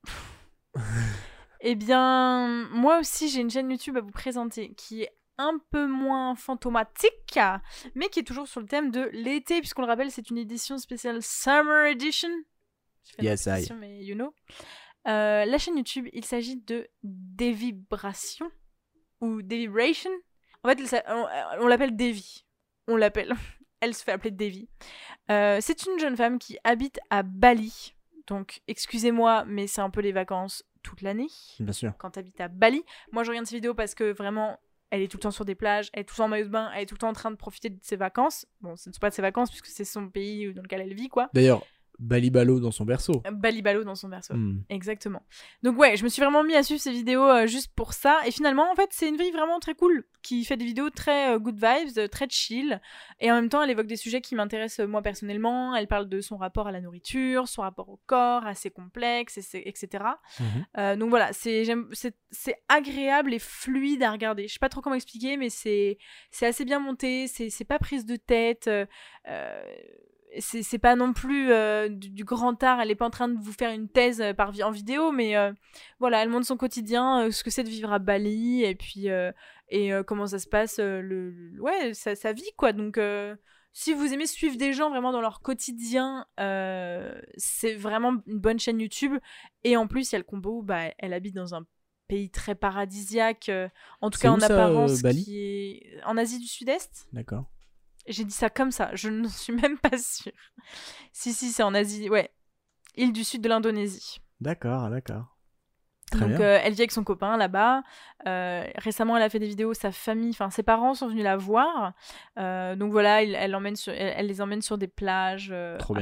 [1.67, 5.09] Eh bien, moi aussi, j'ai une chaîne YouTube à vous présenter qui est
[5.39, 7.39] un peu moins fantomatique,
[7.95, 10.77] mais qui est toujours sur le thème de l'été, puisqu'on le rappelle, c'est une édition
[10.77, 12.29] spéciale Summer Edition.
[13.19, 13.67] Yes, I.
[13.79, 14.31] mais you know.
[15.07, 18.51] Euh, la chaîne YouTube, il s'agit de Des Vibrations
[19.19, 20.11] ou Des Vibration.
[20.63, 22.45] En fait, ça- on, on l'appelle Devi.
[22.87, 23.33] On l'appelle.
[23.81, 24.69] Elle se fait appeler Devi.
[25.31, 27.95] Euh, c'est une jeune femme qui habite à Bali.
[28.27, 31.27] Donc, excusez-moi, mais c'est un peu les vacances toute l'année
[31.59, 31.93] Bien sûr.
[31.97, 32.83] quand tu habites à Bali.
[33.11, 34.59] Moi, je regarde ces vidéos parce que vraiment,
[34.91, 36.45] elle est tout le temps sur des plages, elle est tout le temps en maillot
[36.45, 38.45] de bain, elle est tout le temps en train de profiter de ses vacances.
[38.61, 40.93] Bon, ce ne sont pas de ses vacances puisque c'est son pays dans lequel elle
[40.93, 41.29] vit, quoi.
[41.33, 41.63] D'ailleurs,
[41.99, 43.23] Balibalo dans son berceau.
[43.31, 44.33] Bali Balo dans son berceau.
[44.33, 44.63] Hmm.
[44.69, 45.23] Exactement.
[45.63, 48.19] Donc ouais, je me suis vraiment mis à suivre ces vidéos euh, juste pour ça.
[48.25, 51.33] Et finalement, en fait, c'est une vie vraiment très cool, qui fait des vidéos très
[51.33, 52.81] euh, good vibes, euh, très chill.
[53.19, 55.75] Et en même temps, elle évoque des sujets qui m'intéressent moi personnellement.
[55.75, 60.03] Elle parle de son rapport à la nourriture, son rapport au corps, assez complexe, etc.
[60.39, 60.45] Mhm.
[60.77, 61.65] Euh, donc voilà, c'est
[62.67, 64.47] agréable et fluide à regarder.
[64.47, 65.97] Je sais pas trop comment expliquer, mais c'est
[66.41, 68.67] assez bien monté, c'est c'est pas prise de tête.
[68.67, 68.85] euh,
[70.39, 72.79] c'est pas non plus euh, du, du grand art.
[72.81, 75.35] Elle est pas en train de vous faire une thèse euh, par en vidéo, mais
[75.37, 75.51] euh,
[75.99, 79.07] voilà, elle montre son quotidien, euh, ce que c'est de vivre à Bali, et puis
[79.69, 82.71] et comment ça se passe, le, le- ouais, sa, sa vie quoi.
[82.73, 82.99] Donc
[83.73, 86.25] si vous aimez suivre des gens vraiment dans leur quotidien,
[87.37, 89.13] c'est vraiment une bonne chaîne YouTube.
[89.63, 91.65] Et en plus, il y a le combo, bah, elle habite dans un
[92.07, 93.49] pays très paradisiaque,
[94.01, 95.23] en tout cas en ça, apparence, Bali?
[95.23, 97.07] qui est en Asie du Sud-Est.
[97.13, 97.45] D'accord.
[98.07, 100.31] J'ai dit ça comme ça, je ne suis même pas sûre.
[101.11, 102.29] Si, si, c'est en Asie, ouais.
[102.95, 104.19] Île du sud de l'Indonésie.
[104.41, 105.25] D'accord, d'accord.
[106.11, 106.41] Très Donc bien.
[106.41, 107.81] euh, elle vit avec son copain là-bas.
[108.27, 109.73] Euh, récemment, elle a fait des vidéos.
[109.73, 111.93] Sa famille, enfin ses parents sont venus la voir.
[112.37, 115.51] Euh, donc voilà, il- elle, emmène sur, elle, elle les emmène sur des plages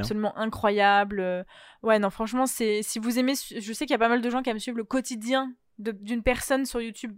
[0.01, 1.45] absolument incroyables.
[1.84, 4.30] Ouais, non, franchement, c'est si vous aimez, je sais qu'il y a pas mal de
[4.30, 7.16] gens qui aiment suivre le quotidien d'une personne sur YouTube.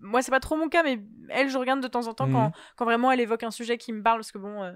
[0.00, 2.32] Moi, c'est pas trop mon cas, mais elle, je regarde de temps en temps Mhm.
[2.32, 4.62] quand, quand vraiment elle évoque un sujet qui me parle, parce que bon.
[4.62, 4.72] euh,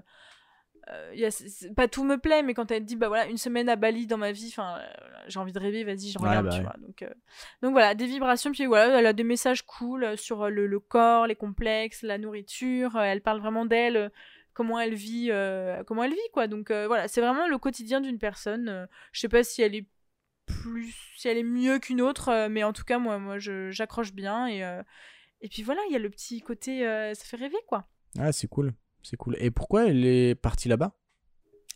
[0.89, 3.67] euh, y a- pas tout me plaît, mais quand elle dit bah voilà une semaine
[3.67, 4.87] à Bali dans ma vie, enfin euh,
[5.27, 6.63] j'ai envie de rêver, vas-y je Ouais, regarde, bah tu ouais.
[6.63, 6.75] vois.
[6.79, 7.05] Donc
[7.61, 11.27] donc voilà des vibrations, puis voilà elle a des messages cool sur le, le corps,
[11.27, 12.95] les complexes, la nourriture.
[12.97, 14.11] elle parle vraiment d'elle,
[14.53, 15.29] comment elle vit,
[15.87, 16.47] comment elle vit quoi.
[16.47, 18.87] Donc voilà c'est vraiment le quotidien d'une personne.
[19.11, 19.87] je sais pas si elle est
[20.47, 23.69] plus, si elle est mieux qu'une autre, euh, mais en tout cas moi moi je-
[23.71, 24.81] j'accroche bien et euh,
[25.41, 27.87] et puis voilà il y a le petit côté euh, ça fait rêver quoi.
[28.17, 28.73] Ah, c'est cool.
[29.03, 29.35] C'est cool.
[29.39, 30.93] Et pourquoi elle est partie là-bas?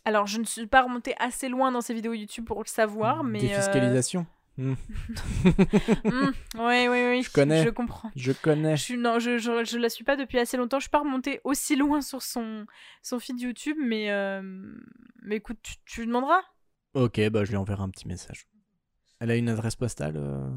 [0.04, 3.22] Alors, je ne suis pas remontée assez loin dans ces vidéos YouTube pour le savoir,
[3.22, 3.38] mais.
[3.38, 4.26] euh, Défiscalisation.
[4.58, 4.74] Hmm,
[6.04, 7.22] hmm, oui, oui, oui.
[7.22, 7.62] Je connais.
[7.64, 8.10] Je comprends.
[8.16, 8.76] Je connais.
[8.76, 10.78] Je suis, non, je, je, je la suis pas depuis assez longtemps.
[10.78, 12.66] Je suis pas remontée aussi loin sur son,
[13.02, 14.10] son feed YouTube, mais.
[14.10, 14.42] euh,
[15.22, 16.40] Mais écoute, tu, tu demanderas.
[16.94, 18.46] Ok, bah je lui enverrai un petit message.
[19.22, 20.50] Elle a une adresse postale euh,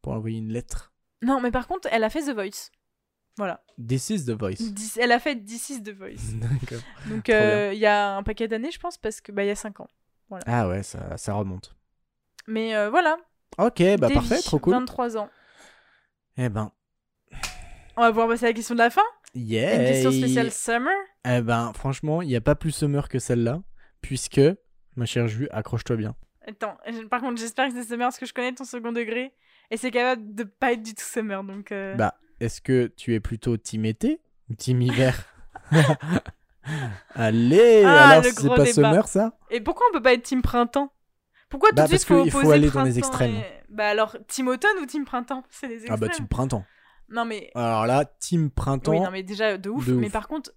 [0.00, 0.92] pour envoyer une lettre.
[1.22, 2.70] Non, mais par contre, elle a fait The Voice.
[3.36, 3.64] Voilà.
[3.84, 4.62] This is the voice.
[4.96, 6.34] Elle a fait This is The Voice.
[6.34, 6.78] D'accord.
[7.08, 9.50] Donc, euh, il y a un paquet d'années, je pense, parce que bah, il y
[9.50, 9.88] a 5 ans.
[10.46, 11.74] Ah ouais, ça, ça remonte.
[12.46, 13.16] Mais euh, voilà.
[13.58, 14.74] Ok, bah Davy, parfait, trop cool.
[14.74, 15.28] 23 ans.
[16.36, 16.70] Eh ben,
[17.96, 19.02] On va pouvoir passer à la question de la fin.
[19.34, 19.80] yeah.
[19.80, 20.94] Une question spéciale Summer.
[21.24, 23.60] Eh ben, franchement, il n'y a pas plus summer que celle-là,
[24.00, 24.40] puisque,
[24.94, 26.14] ma chère Ju, accroche-toi bien.
[26.50, 26.76] Attends,
[27.10, 29.32] par contre, j'espère que c'est Summer parce que je connais ton second degré
[29.70, 31.72] et c'est capable de pas être du tout Summer donc.
[31.72, 34.20] euh, Bah, est-ce que tu es plutôt team été
[34.50, 35.24] ou team hiver
[37.14, 38.66] Allez, Ah, alors c'est pas débat.
[38.66, 39.36] summer ça?
[39.50, 40.92] Et pourquoi on peut pas être Team Printemps?
[41.48, 43.34] Pourquoi tout Bah, de suite faut faut aller dans les extrêmes.
[43.34, 45.42] et- Bah alors, Team Automne ou Team Printemps?
[45.50, 46.00] C'est les Ah extrêmes.
[46.00, 46.64] bah team printemps.
[47.08, 47.50] Non mais.
[47.56, 48.92] Alors là, team printemps.
[48.92, 49.86] Oui, non mais déjà de ouf.
[49.86, 50.12] de mais ouf.
[50.12, 50.52] par contre,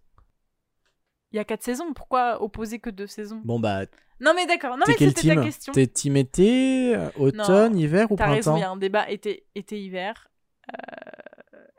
[1.34, 1.94] il y a quatre saisons.
[1.94, 3.42] Pourquoi opposer que deux saisons?
[3.44, 3.82] Bon bah,
[4.22, 4.78] Non mais d'accord.
[4.78, 5.74] Non mais c'était ta question.
[5.74, 8.58] T'es team été, automne, hiver ou T'as raison, printemps?
[8.58, 10.30] il y a un débat été, été hiver.
[10.72, 10.76] Euh,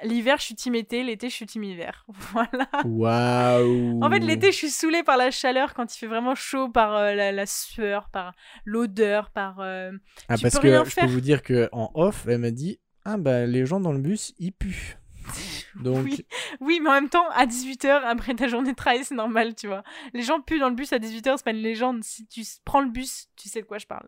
[0.02, 1.02] L'hiver, je suis team été.
[1.02, 2.04] L'été, je suis team hiver.
[2.32, 2.68] Voilà.
[2.84, 6.68] Waouh En fait, l'été, je suis saoulée par la chaleur quand il fait vraiment chaud,
[6.68, 8.34] par euh, la, la sueur, par
[8.66, 9.60] l'odeur, par.
[9.60, 9.92] euh,
[10.28, 11.04] Ah, tu parce peux que rien je faire.
[11.06, 14.00] peux vous dire que en off, elle m'a dit Ah bah les gens dans le
[14.00, 14.98] bus, ils puent.
[15.76, 16.26] Donc, Oui.
[16.60, 19.66] Oui, mais en même temps, à 18h, après ta journée de travail, c'est normal, tu
[19.66, 19.82] vois.
[20.12, 22.02] Les gens puent dans le bus à 18h, c'est pas une légende.
[22.04, 24.06] Si tu prends le bus, tu sais de quoi je parle.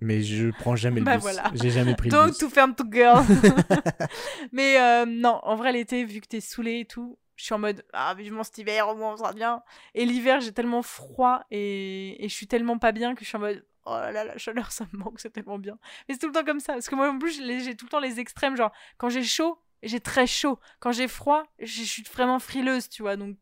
[0.00, 1.22] mais je prends jamais le Bah bus.
[1.22, 1.50] voilà.
[1.54, 2.38] J'ai jamais pris le Donc, bus.
[2.38, 3.24] tout ferme, tout girl.
[4.52, 7.58] mais euh, non, en vrai, l'été, vu que t'es saoulé et tout, je suis en
[7.58, 9.62] mode Ah, vivement cet hiver, au moins on sera bien.
[9.94, 12.24] Et l'hiver, j'ai tellement froid et...
[12.24, 14.36] et je suis tellement pas bien que je suis en mode Oh là là, la
[14.36, 15.78] chaleur, ça me manque, c'est tellement bien.
[16.08, 16.72] Mais c'est tout le temps comme ça.
[16.72, 18.56] Parce que moi, en plus, j'ai tout le temps les extrêmes.
[18.56, 20.58] Genre, quand j'ai chaud, j'ai très chaud.
[20.80, 23.16] Quand j'ai froid, je suis vraiment frileuse, tu vois.
[23.16, 23.36] Donc,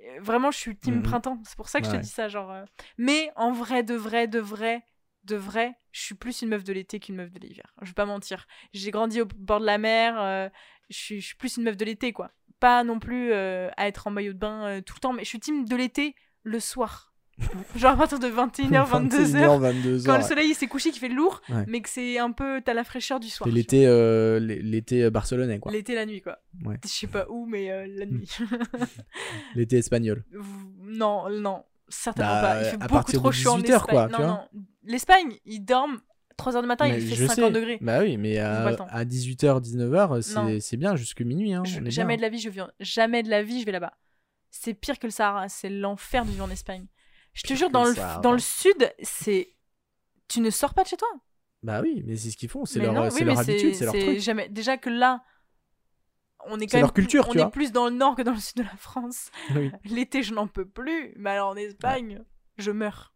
[0.00, 1.02] euh, vraiment, je suis team Mhm.
[1.02, 1.38] printemps.
[1.44, 2.28] C'est pour ça que je te dis ça.
[2.28, 2.64] Genre, euh.
[2.98, 4.84] Mais en vrai, de vrai, de vrai,
[5.24, 7.74] de vrai, je suis plus une meuf de l'été qu'une meuf de l'hiver.
[7.82, 8.46] Je vais pas mentir.
[8.72, 10.20] J'ai grandi au bord de la mer.
[10.20, 10.48] euh,
[10.90, 12.30] je, suis, je suis plus une meuf de l'été, quoi.
[12.60, 15.28] Pas non plus euh, à être en maillot de bain tout le temps, mais je
[15.28, 17.12] suis team de l'été le soir.
[17.76, 19.60] Genre à partir de 21h, 22h.
[19.60, 20.04] 22h.
[20.06, 21.64] Quand le soleil il s'est couché, qui fait lourd, Ouais.
[21.68, 22.60] mais que c'est un peu.
[22.64, 23.48] T'as la fraîcheur du soir.
[23.48, 25.70] L'été, euh, l'é- l'été euh, barcelonais, quoi.
[25.72, 26.38] L'été, la nuit, quoi.
[26.64, 26.76] Ouais.
[26.84, 28.28] Je sais pas où, mais euh, la nuit.
[29.54, 30.24] L'été espagnol.
[30.82, 32.60] non, non, certainement Bah, pas.
[32.62, 34.08] Il fait à beaucoup trop chaud en 18 heures, Espagne.
[34.10, 34.40] quoi, non, non.
[34.84, 35.98] L'Espagne, ils dorment
[36.38, 37.50] 3h du matin, Mais il fait je 50 sais.
[37.52, 37.78] degrés.
[37.80, 38.86] Bah oui, mais à, le temps.
[38.90, 40.48] à 18h, 19h, Non.
[40.48, 41.52] c'est, c'est bien jusque minuit.
[41.52, 42.16] Hein, Je- on est jamais bien.
[42.18, 42.70] de la vie, je viens.
[42.80, 43.92] Jamais de la vie, je vais là-bas.
[44.50, 45.48] C'est pire que le Sahara.
[45.48, 46.86] C'est l'enfer de vivre en Espagne.
[47.38, 49.54] Je te jure, dans le dans le sud, c'est.
[50.26, 51.08] Tu ne sors pas de chez toi.
[51.62, 53.94] Bah oui, mais c'est ce qu'ils font, c'est leur, c'est oui, leur habitude, c'est leur
[53.94, 54.18] truc.
[54.18, 54.48] jamais...
[54.48, 55.24] Déjà que là,
[56.46, 57.32] on est quand même leur culture, plus...
[57.32, 57.48] tu on vois.
[57.48, 59.30] est plus dans le nord que dans le sud de la France.
[59.54, 59.70] Oui.
[59.84, 61.14] L'été, je n'en peux plus.
[61.16, 62.22] Mais alors en Espagne,
[62.58, 63.14] je meurs.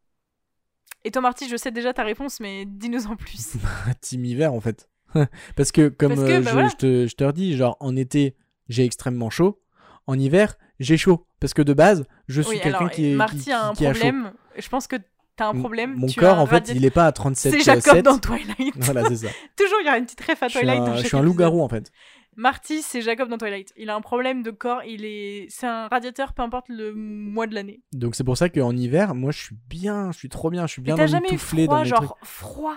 [1.04, 3.56] Et toi, Marty, je sais déjà ta réponse, mais dis-nous en plus.
[4.00, 4.88] Team hiver en fait.
[5.56, 6.68] Parce que comme Parce que, euh, bah je, voilà.
[6.68, 8.36] je te, je te redis, genre en été
[8.68, 9.60] j'ai extrêmement chaud,
[10.06, 11.26] en hiver j'ai chaud.
[11.40, 13.86] Parce que de base, je suis Oui, quelqu'un qui, est- Marty qui, a un qui
[13.86, 14.00] a chaud.
[14.00, 14.32] problème.
[14.58, 14.96] Je pense que
[15.36, 15.94] t'as un problème.
[15.96, 18.04] Mon tu corps, en fait, il est pas à 37 C'est Jacob 7.
[18.04, 18.74] dans Twilight.
[18.76, 19.28] Voilà, c'est ça.
[19.56, 20.80] Toujours, il y aura une petite ref à Je suis Twilight.
[20.82, 21.90] un, dans je suis un loup-garou, en fait.
[22.36, 23.72] Marty, c'est Jacob dans Twilight.
[23.76, 24.82] Il a un problème de corps.
[24.86, 27.82] Il est, c'est un radiateur, peu importe le mois de l'année.
[27.92, 30.72] Donc c'est pour ça qu'en hiver, moi, je suis bien, je suis trop bien, je
[30.72, 32.24] suis bien t'as jamais eu dans froid, mes genre trucs.
[32.28, 32.76] froid?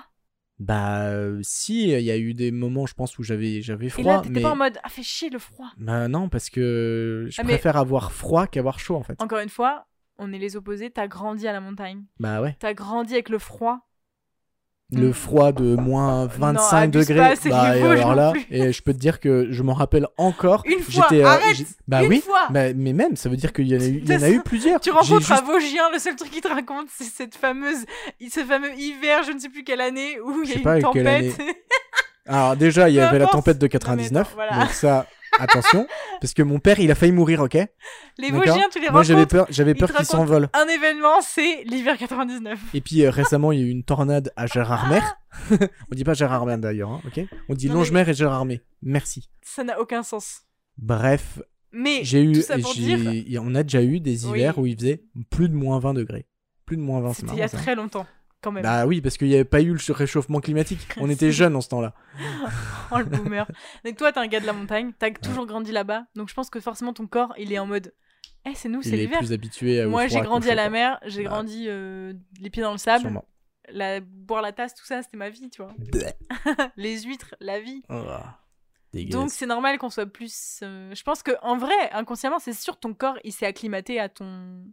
[0.60, 3.90] Bah, euh, si, il y a eu des moments, je pense, où j'avais j'avais Et
[3.90, 4.42] froid, là, t'étais mais...
[4.42, 5.68] pas en mode ah fait chier le froid.
[5.78, 9.22] Bah non, parce que je Ah, mais- préfère avoir froid qu'avoir chaud, en fait.
[9.22, 9.88] Encore une fois,
[10.18, 10.90] on est les opposés.
[10.92, 12.04] T'as grandi à la montagne.
[12.20, 12.56] Bah ouais.
[12.60, 13.82] T'as grandi avec le froid.
[14.92, 15.14] Le Mm.
[15.14, 19.00] froid de moins 25 abuse degrés, pas bah, et alors là, et je peux te
[19.00, 20.62] dire que je m'en rappelle encore.
[20.66, 21.58] Une fois, J'étais, euh, arrête
[21.88, 22.48] Bah Une oui, fois.
[22.52, 24.30] bah, mais même, ça veut dire qu'il y en a eu, il y en a
[24.30, 24.80] eu plusieurs.
[24.80, 27.84] Tu rencontres un juste- Vosgien, le seul truc qu'il te raconte, c'est cette fameuse,
[28.30, 30.82] ce fameux hiver, je ne sais plus quelle année, où il y a eu une
[30.84, 31.34] tempête.
[32.28, 34.60] Alors déjà, il y avait la tempête de mais 99, attends, voilà.
[34.66, 35.08] donc ça,
[35.40, 35.88] attention,
[36.22, 37.58] parce que mon père, il a failli mourir, ok?
[38.18, 38.32] Les.
[38.32, 40.50] Vosgiens, tu les Moi, j'avais peur, j'avais peur te qu'il racontent- s'envole.
[40.54, 42.60] Un événement, c'est l'hiver 99.
[42.74, 45.00] Et puis euh, récemment, il y a eu une tornade à Gérardmer.
[45.52, 47.22] On dit pas Gérardmer d'ailleurs, hein, ok?
[47.50, 48.62] On dit Non, mais- Longemer et Gérardmer.
[48.82, 49.30] Merci.
[49.42, 50.42] Ça n'a aucun sens.
[50.78, 51.40] Bref,
[51.72, 54.40] Mais j'ai eu, tout ça pour j'ai- dire, on a déjà eu des Oui.
[54.40, 56.26] hivers où il faisait plus de moins 20 degrés.
[56.66, 58.06] Plus de moins 20, c'est il y a très longtemps,
[58.46, 58.64] quand même.
[58.64, 60.88] Bah oui, parce qu'il n'y avait pas eu le réchauffement climatique.
[60.98, 61.94] On était jeunes en ce temps-là.
[62.92, 63.46] Oh le boomer.
[63.84, 66.50] Donc toi, t'es un gars de la montagne, t'as toujours grandi là-bas, donc je pense
[66.52, 67.94] que forcément ton corps, il est en mode,
[68.46, 69.18] eh c'est nous, c'est Il est l'hiver.
[69.20, 71.26] plus habitué au Moi, j'ai grandi à la mer, j'ai Ouais.
[71.26, 73.26] grandi euh, les pieds dans le sable, Sûrement.
[73.70, 74.00] la...
[74.02, 75.74] boire la tasse, tout ça, c'était ma vie, tu vois.
[76.78, 77.82] Les huîtres, la vie.
[77.90, 78.04] Oh.
[79.10, 80.60] Donc c'est normal qu'on soit plus.
[80.64, 84.08] euh, Je pense que en vrai, inconsciemment, c'est sûr ton corps il s'est acclimaté à
[84.10, 84.64] ton,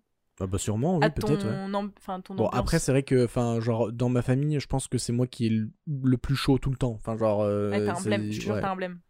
[0.40, 1.46] Ah bah sûrement, oui, peut-être.
[1.46, 2.34] ouais.
[2.34, 5.26] Bon, après, c'est vrai que, enfin, genre, dans ma famille, je pense que c'est moi
[5.26, 5.52] qui est
[5.86, 6.92] le- plus chaud tout le temps.
[6.92, 7.42] Enfin, genre.
[7.42, 8.60] euh, t'as un je jure, ouais.
[8.60, 9.00] t'as un blême.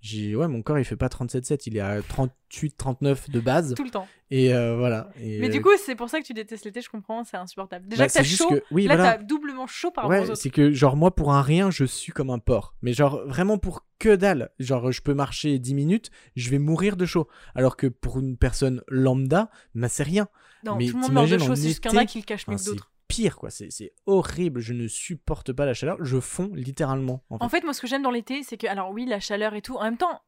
[0.00, 3.74] J'ai- ouais, mon corps, il fait pas 37,7, il est à 38, 39 de base.
[3.76, 4.08] Tout le temps.
[4.32, 5.10] Et euh, voilà.
[5.20, 7.36] Et, Mais euh, du coup, c'est pour ça que tu détestes l'été, je comprends, c'est
[7.36, 7.86] insupportable.
[7.86, 9.12] Déjà bah, que t'as chaud, que- oui, là voilà.
[9.18, 10.40] t'as doublement chaud par Ouais, rapport aux autres.
[10.42, 12.74] c'est que genre moi pour un rien je suis comme un porc.
[12.82, 14.50] Mais genre vraiment pour que dalle.
[14.58, 17.28] Genre je peux marcher 10 minutes, je vais mourir de chaud.
[17.54, 20.26] Alors que pour une personne lambda, bah c'est rien.
[20.64, 22.18] Non, mais tout le monde meurt de chaud, c'est juste qu'il y en a qui
[22.18, 22.92] le cachent Enfin, mieux que d'autres.
[23.08, 27.24] pire quoi, c'est c'est horrible, je ne supporte pas la chaleur, je fonds littéralement.
[27.30, 27.44] En fait.
[27.44, 29.62] En fait, moi, ce que j'aime dans l'été, c'est que, alors oui, la chaleur et
[29.62, 30.20] tout, en même temps,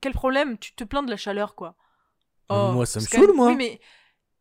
[0.00, 0.58] quel problème?
[0.58, 1.76] Tu te plains de la chaleur, quoi.
[2.50, 3.48] Moi, ça me saoule, moi.
[3.48, 3.80] Oui, mais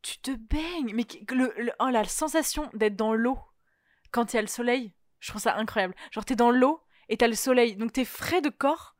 [0.01, 0.93] tu te baignes.
[0.93, 3.39] Mais le, le- oh, la sensation d'être dans l'eau
[4.11, 5.95] quand il y a le soleil, je trouve ça incroyable.
[6.11, 7.77] Genre, t'es dans l'eau et t'as le soleil.
[7.77, 8.95] Donc, t'es frais de corps,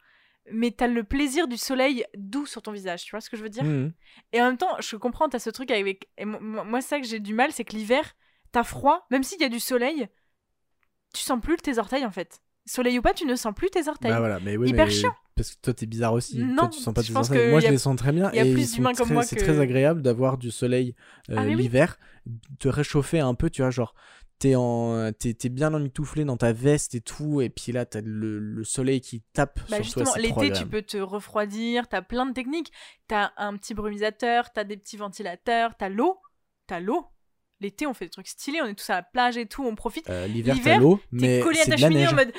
[0.54, 3.04] mais t'as le plaisir du soleil doux sur ton visage.
[3.04, 3.94] Tu vois ce que je veux dire Mhm.
[4.34, 6.08] Et en même temps, je comprends, t'as ce truc avec.
[6.18, 8.14] et mo- mo- moi, c'est ça que j'ai du mal, c'est que l'hiver,
[8.52, 10.08] t'as froid, même s'il y a du soleil,
[11.14, 12.42] tu sens plus tes orteils en fait.
[12.66, 14.12] Soleil ou pas, tu ne sens plus tes orteils.
[14.12, 15.14] Bah voilà, mais oui, Hyper mais chiant.
[15.36, 16.38] parce que toi t'es bizarre aussi.
[16.40, 17.50] Non, toi tu sens pas tes orteils.
[17.50, 19.60] Moi je les sens très bien y a et plus comme moi c'est que- très
[19.60, 20.96] agréable d'avoir du soleil
[21.32, 21.56] euh, Ah, oui.
[21.56, 21.98] l'hiver,
[22.60, 23.96] te réchauffer un peu, tu vois, genre
[24.42, 28.02] t'es en t'es t'es bien emmitouflé dans ta veste et tout et puis là t'as
[28.04, 32.26] le, le soleil qui tape Bah sur justement, l'été, tu peux te refroidir, t'as plein
[32.26, 32.72] de techniques.
[33.08, 36.18] T'as un petit brumisateur, t'as des petits ventilateurs, t'as l'eau.
[36.66, 37.06] T'as l'eau.
[37.60, 39.76] L'été, on fait des trucs stylés, on est tous à la plage et tout, on
[39.76, 40.10] profite.
[40.10, 42.14] Euh, l'hiver t'as l'eau mais collé à c'est ta cheminée neige.
[42.14, 42.34] en mode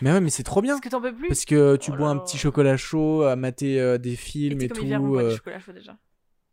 [0.00, 1.28] Mais ouais mais c'est trop bien est-ce que t'en peux plus?
[1.28, 4.58] Parce que tu Oh bois un petit chocolat chaud à mater euh, des Et films
[4.60, 4.84] t'es et, comme tout.
[4.84, 5.98] hiver, on boit euh, du chocolat chaud déjà.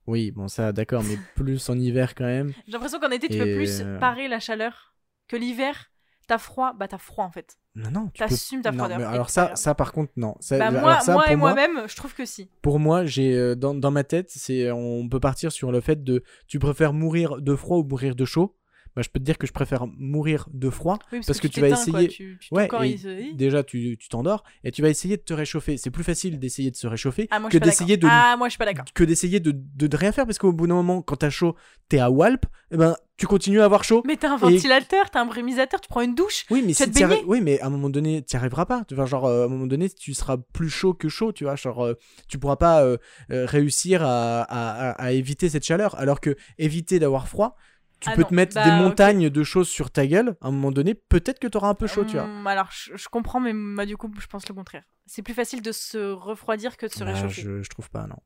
[0.09, 2.51] Oui bon ça d'accord mais plus en hiver quand même.
[2.65, 4.95] J'ai l'impression qu'en été, tu peux plus euh, parer la chaleur.
[5.27, 5.91] Que l'hiver,
[6.27, 7.57] t'as froid, bah t'as froid en fait.
[7.75, 8.29] Non non tu peux.
[8.29, 8.97] T'assumes ta Non, froideur.
[8.97, 10.35] mais alors ça ça par contre non.
[10.39, 12.49] Ça- Bah alors moi, ça, moi pour et moi, moi-même, je trouve que si.
[12.63, 16.03] Pour moi, j'ai euh, dans, dans ma tête, c'est on peut partir sur le fait
[16.03, 18.55] de tu préfères mourir de froid ou mourir de chaud?
[18.99, 20.99] Bah, je peux te dire que je préfère mourir de froid.
[21.13, 24.71] Oui, Parce que tu vas essayer- tu- tu- Ouais, et se- Déjà, tu t'endors et
[24.71, 25.77] tu vas essayer de te réchauffer.
[25.77, 28.19] C'est plus facile d'essayer de se réchauffer Ah, moi, que d'essayer de d'accord.
[28.21, 28.83] Ah, moi, je suis pas d'accord.
[28.93, 31.55] que d'essayer de, de, de rien faire parce qu'au bout d'un moment, quand t'as chaud,
[31.87, 34.01] t'es à Walp, et ben tu continues à avoir chaud.
[34.05, 36.45] Mais t'as un Et- ventilateur, t'as un brumisateur, tu prends une douche.
[36.51, 38.21] Oui, mais Tu vas si te t'y arri- baigner oui, mais à un moment donné,
[38.23, 38.83] tu arriveras pas.
[38.87, 41.55] Tu genre, euh, à un moment donné, tu seras plus chaud que chaud, tu vois.
[41.55, 41.93] Genre, euh,
[42.27, 42.97] tu pourras pas euh,
[43.31, 45.95] euh, réussir à, à, à- à éviter cette chaleur.
[45.99, 47.55] Alors que éviter d'avoir froid,
[47.99, 50.35] tu Ah peux non, te mettre bah, des montagnes de choses sur ta gueule.
[50.41, 52.23] À un moment donné, peut-être que t'auras un peu chaud, tu vois.
[52.25, 54.83] Hum, alors, je, je comprends, mais moi, du coup, je pense le contraire.
[55.05, 57.41] C'est plus facile de se refroidir que de se Bah, réchauffer.
[57.41, 58.17] je, je trouve pas, non.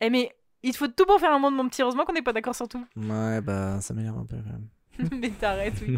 [0.00, 0.30] Eh, mais
[0.62, 1.82] il te faut tout pour faire un monde, mon petit.
[1.82, 2.84] Heureusement qu'on n'est pas d'accord sur tout.
[2.96, 4.68] Ouais, bah, ça m'énerve un peu quand même.
[5.18, 5.96] mais t'arrêtes, oui.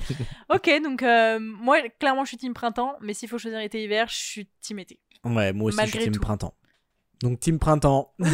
[0.54, 4.14] ok, donc, euh, moi, clairement, je suis team printemps, mais s'il faut choisir été-hiver, je
[4.16, 5.00] suis team été.
[5.24, 6.20] Ouais, moi aussi, je suis team tout.
[6.20, 6.54] printemps.
[7.22, 8.12] Donc, team printemps.
[8.18, 8.24] Ouh,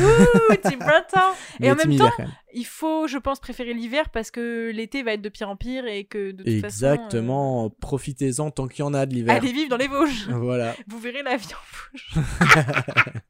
[0.66, 2.10] team printemps Et en même temps,
[2.54, 5.86] il faut, je pense, préférer l'hiver parce que l'été va être de pire en pire
[5.86, 6.66] et que de toute façon.
[6.66, 7.70] Exactement.
[7.80, 9.34] Profitez-en tant qu'il y en a de euh, l'hiver.
[9.34, 10.28] Allez vivre dans les Vosges.
[10.30, 10.74] Voilà.
[10.86, 12.24] Vous verrez la vie en Vosges.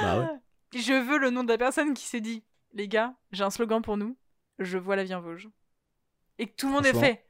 [0.00, 0.78] Bah ouais.
[0.78, 3.82] Je veux le nom de la personne qui s'est dit Les gars, j'ai un slogan
[3.82, 4.16] pour nous.
[4.58, 5.48] Je vois la vie en Vosges.
[6.38, 7.24] Et que tout le monde ait fait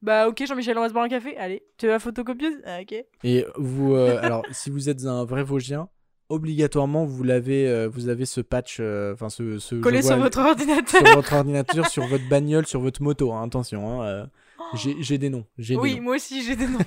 [0.00, 1.36] Bah, ok, Jean-Michel, on va se boire un café.
[1.36, 2.94] Allez, tu vas photocopieuse Ah, ok.
[3.24, 5.88] Et vous, euh, alors, si vous êtes un vrai Vosgien,
[6.28, 10.38] obligatoirement, vous l'avez, euh, vous avez ce patch, euh, enfin ce, ce Collé sur votre
[10.40, 11.00] ordinateur.
[11.06, 13.32] sur votre ordinateur, sur votre bagnole, sur votre moto.
[13.32, 14.26] hein, attention, hein, euh,
[14.74, 15.44] j'ai j'ai des noms.
[15.58, 16.04] J'ai Oui, des noms.
[16.04, 16.78] moi aussi, j'ai des noms.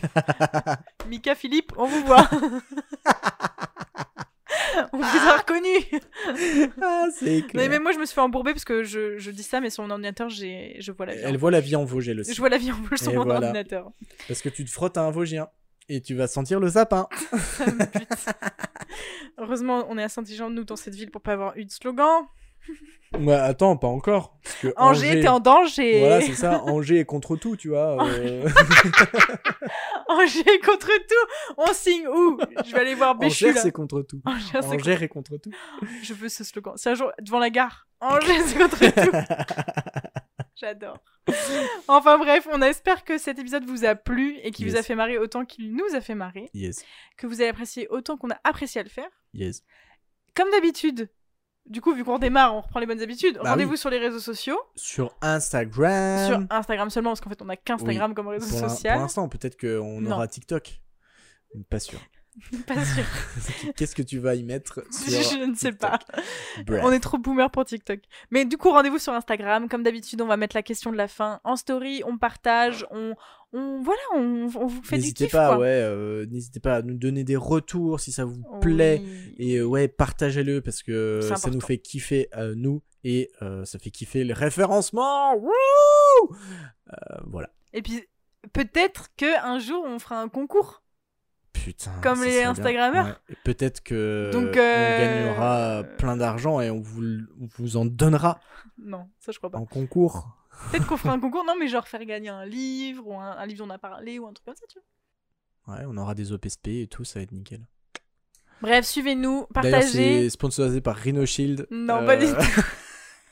[1.09, 2.29] Mika, Philippe, on vous voit.
[4.93, 5.85] on vous a reconnus.
[6.81, 7.69] Ah, c'est clair.
[7.69, 9.83] mais moi, je me suis fait embourber parce que je, je dis ça, mais sur
[9.83, 11.25] mon ordinateur, j'ai, je vois la vie.
[11.25, 12.33] en Elle voit la vie en Vosges, elle aussi.
[12.33, 13.47] Je vois la vie en bouche sur mon voilà.
[13.47, 13.91] ordinateur.
[14.27, 15.47] Parce que tu te frottes à un Vosgien
[15.89, 17.07] et tu vas sentir le sapin.
[17.57, 18.25] Ça me bute.
[19.37, 22.23] Heureusement, on est à Saint-Jean, nous, dans cette ville, pour pas avoir eu de slogan.
[23.17, 24.37] Ouais, attends, pas encore.
[24.43, 25.99] Parce que Angers, t'es en danger.
[25.99, 26.61] Voilà, c'est ça.
[26.63, 27.97] Angers est contre tout, tu vois.
[28.05, 28.47] euh,
[30.07, 31.53] Angers contre tout.
[31.57, 32.37] On signe où?
[32.65, 34.21] Je vais aller voir Béchu, Angers, c'est contre tout.
[34.25, 35.51] Angers, c'est contre- Angers est contre tout.
[36.03, 36.73] Je veux ce slogan.
[36.75, 37.87] C'est un jour devant la gare.
[38.01, 39.11] Angers, c'est contre tout.
[40.59, 40.97] J'adore.
[41.87, 44.95] Enfin bref, on espère que cet épisode vous a plu et qu'il vous a fait
[44.95, 46.49] marrer autant qu'il nous a fait marrer.
[46.53, 46.83] Yes,
[47.17, 49.09] Que vous avez apprécié autant qu'on a apprécié à le faire.
[49.33, 49.63] yes.
[50.35, 51.09] Comme d'habitude,
[51.65, 53.39] du coup, vu qu'on démarre, on reprend les bonnes habitudes.
[53.43, 53.77] Bah Rendez-vous oui.
[53.77, 54.59] sur les réseaux sociaux.
[54.75, 56.27] Sur Instagram.
[56.27, 58.93] Sur Instagram seulement, parce qu'en fait, on a qu'Instagram comme réseau Pour social.
[58.93, 60.81] Pour l'instant, peut-être qu'on aura TikTok.
[61.69, 61.99] Pas sûr.
[62.67, 63.03] Pas sûr.
[63.75, 65.99] Qu'est-ce que tu vas y mettre sur Je ne sais TikTok pas.
[66.65, 66.81] Bref.
[66.83, 67.99] On est trop boomer pour TikTok.
[68.31, 69.67] Mais du coup, rendez-vous sur Instagram.
[69.69, 72.01] Comme d'habitude, on va mettre la question de la fin en story.
[72.05, 72.85] On partage.
[72.91, 73.13] On,
[73.53, 75.31] on voilà, on, on vous fait du N'hésitez kiff.
[75.33, 75.57] pas, quoi.
[75.59, 78.59] ouais, euh, n'hésitez pas à nous donner des retours si ça vous Oui.
[78.61, 79.01] plaît.
[79.37, 83.79] Et euh, ouais, partagez-le parce que C'est ça nous fait kiffer nous et euh, ça
[83.79, 85.35] fait kiffer le référencement.
[85.35, 86.35] Wouh
[87.27, 87.49] voilà.
[87.73, 88.03] Et puis,
[88.53, 90.81] peut-être que un jour, on fera un concours.
[91.53, 91.91] Putain.
[92.01, 92.43] Comme les.
[92.43, 93.05] Instagrammeurs.
[93.29, 93.35] Ouais.
[93.43, 97.03] Peut-être que Donc, on euh, gagnera plein d'argent et on vous,
[97.41, 98.39] on vous en donnera
[98.77, 99.57] Non, ça, je crois pas.
[99.57, 100.27] en concours.
[100.71, 101.43] Peut-être qu'on fera un concours.
[101.45, 104.19] Non, mais genre faire gagner un livre ou un, un livre dont on a parlé
[104.19, 104.79] ou un truc comme ça, tu
[105.65, 105.75] vois.
[105.77, 107.61] Ouais, on aura des OPSP et tout, ça va être nickel.
[108.61, 110.23] Bref, suivez-nous, partagez.
[110.23, 111.67] c'est sponsorisé par Rhino Shield.
[111.71, 112.61] Non, Euh, pas du tout.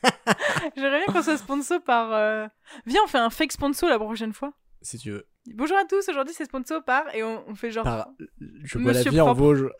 [0.76, 2.12] J'aimerais bien qu'on soit sponsor par.
[2.14, 2.48] euh,
[2.86, 4.54] Viens, on fait un fake sponsor la prochaine fois.
[4.88, 5.28] Si tu veux.
[5.54, 7.04] Bonjour à tous, aujourd'hui c'est sponsor par.
[7.16, 7.84] Et on, on fait genre.
[7.84, 8.10] Par...
[8.64, 9.42] Je vois la vie en propre.
[9.42, 9.70] Vosges.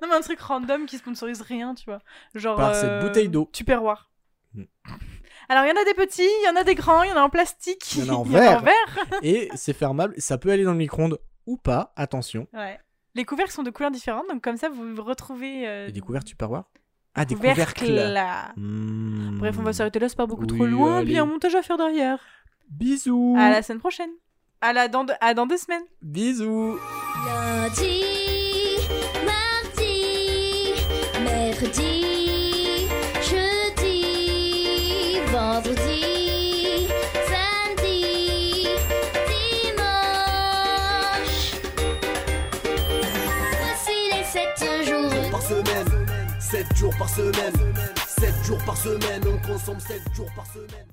[0.00, 2.00] Non, mais un truc random qui sponsorise rien, tu vois.
[2.34, 2.56] Genre.
[2.56, 3.50] Par cette euh, bouteille d'eau.
[3.52, 4.10] Tupperware.
[4.54, 4.62] Hmm.
[5.50, 7.12] Alors, il y en a des petits, il y en a des grands, il y
[7.12, 8.64] en a en plastique, Il y en a en en verre.
[9.20, 10.14] et c'est fermable.
[10.16, 11.92] Ça peut aller dans le micro-ondes ou pas.
[11.94, 12.48] Attention.
[12.54, 12.80] Ouais.
[13.14, 15.68] Les couvercles sont de couleurs différentes, donc comme ça vous retrouvez.
[15.68, 16.64] Euh, Et des couverts Tupperware
[17.14, 17.86] Ah, des couvercles.
[17.86, 18.52] couvercles.
[18.56, 19.36] Hmm.
[19.38, 21.04] Bref, on va s'arrêter là, c'est pas beaucoup Oui, trop loin, allez.
[21.06, 22.18] puis un montage à faire derrière.
[22.70, 23.34] Bisous.
[23.38, 24.10] À la semaine prochaine.
[24.60, 25.82] À la dans, deux- à dans deux semaines.
[26.02, 26.78] Bisous.
[27.26, 28.02] Lundi,
[29.24, 30.74] mardi,
[31.22, 32.88] mercredi,
[33.22, 36.88] jeudi, vendredi,
[37.28, 38.68] samedi,
[39.76, 41.52] dimanche.
[43.60, 45.30] Voici les sept jours.
[45.30, 46.06] par semaine
[46.40, 47.74] 7 jours par semaine
[48.06, 50.86] 7 jours par semaine On consomme 7 jours par semaine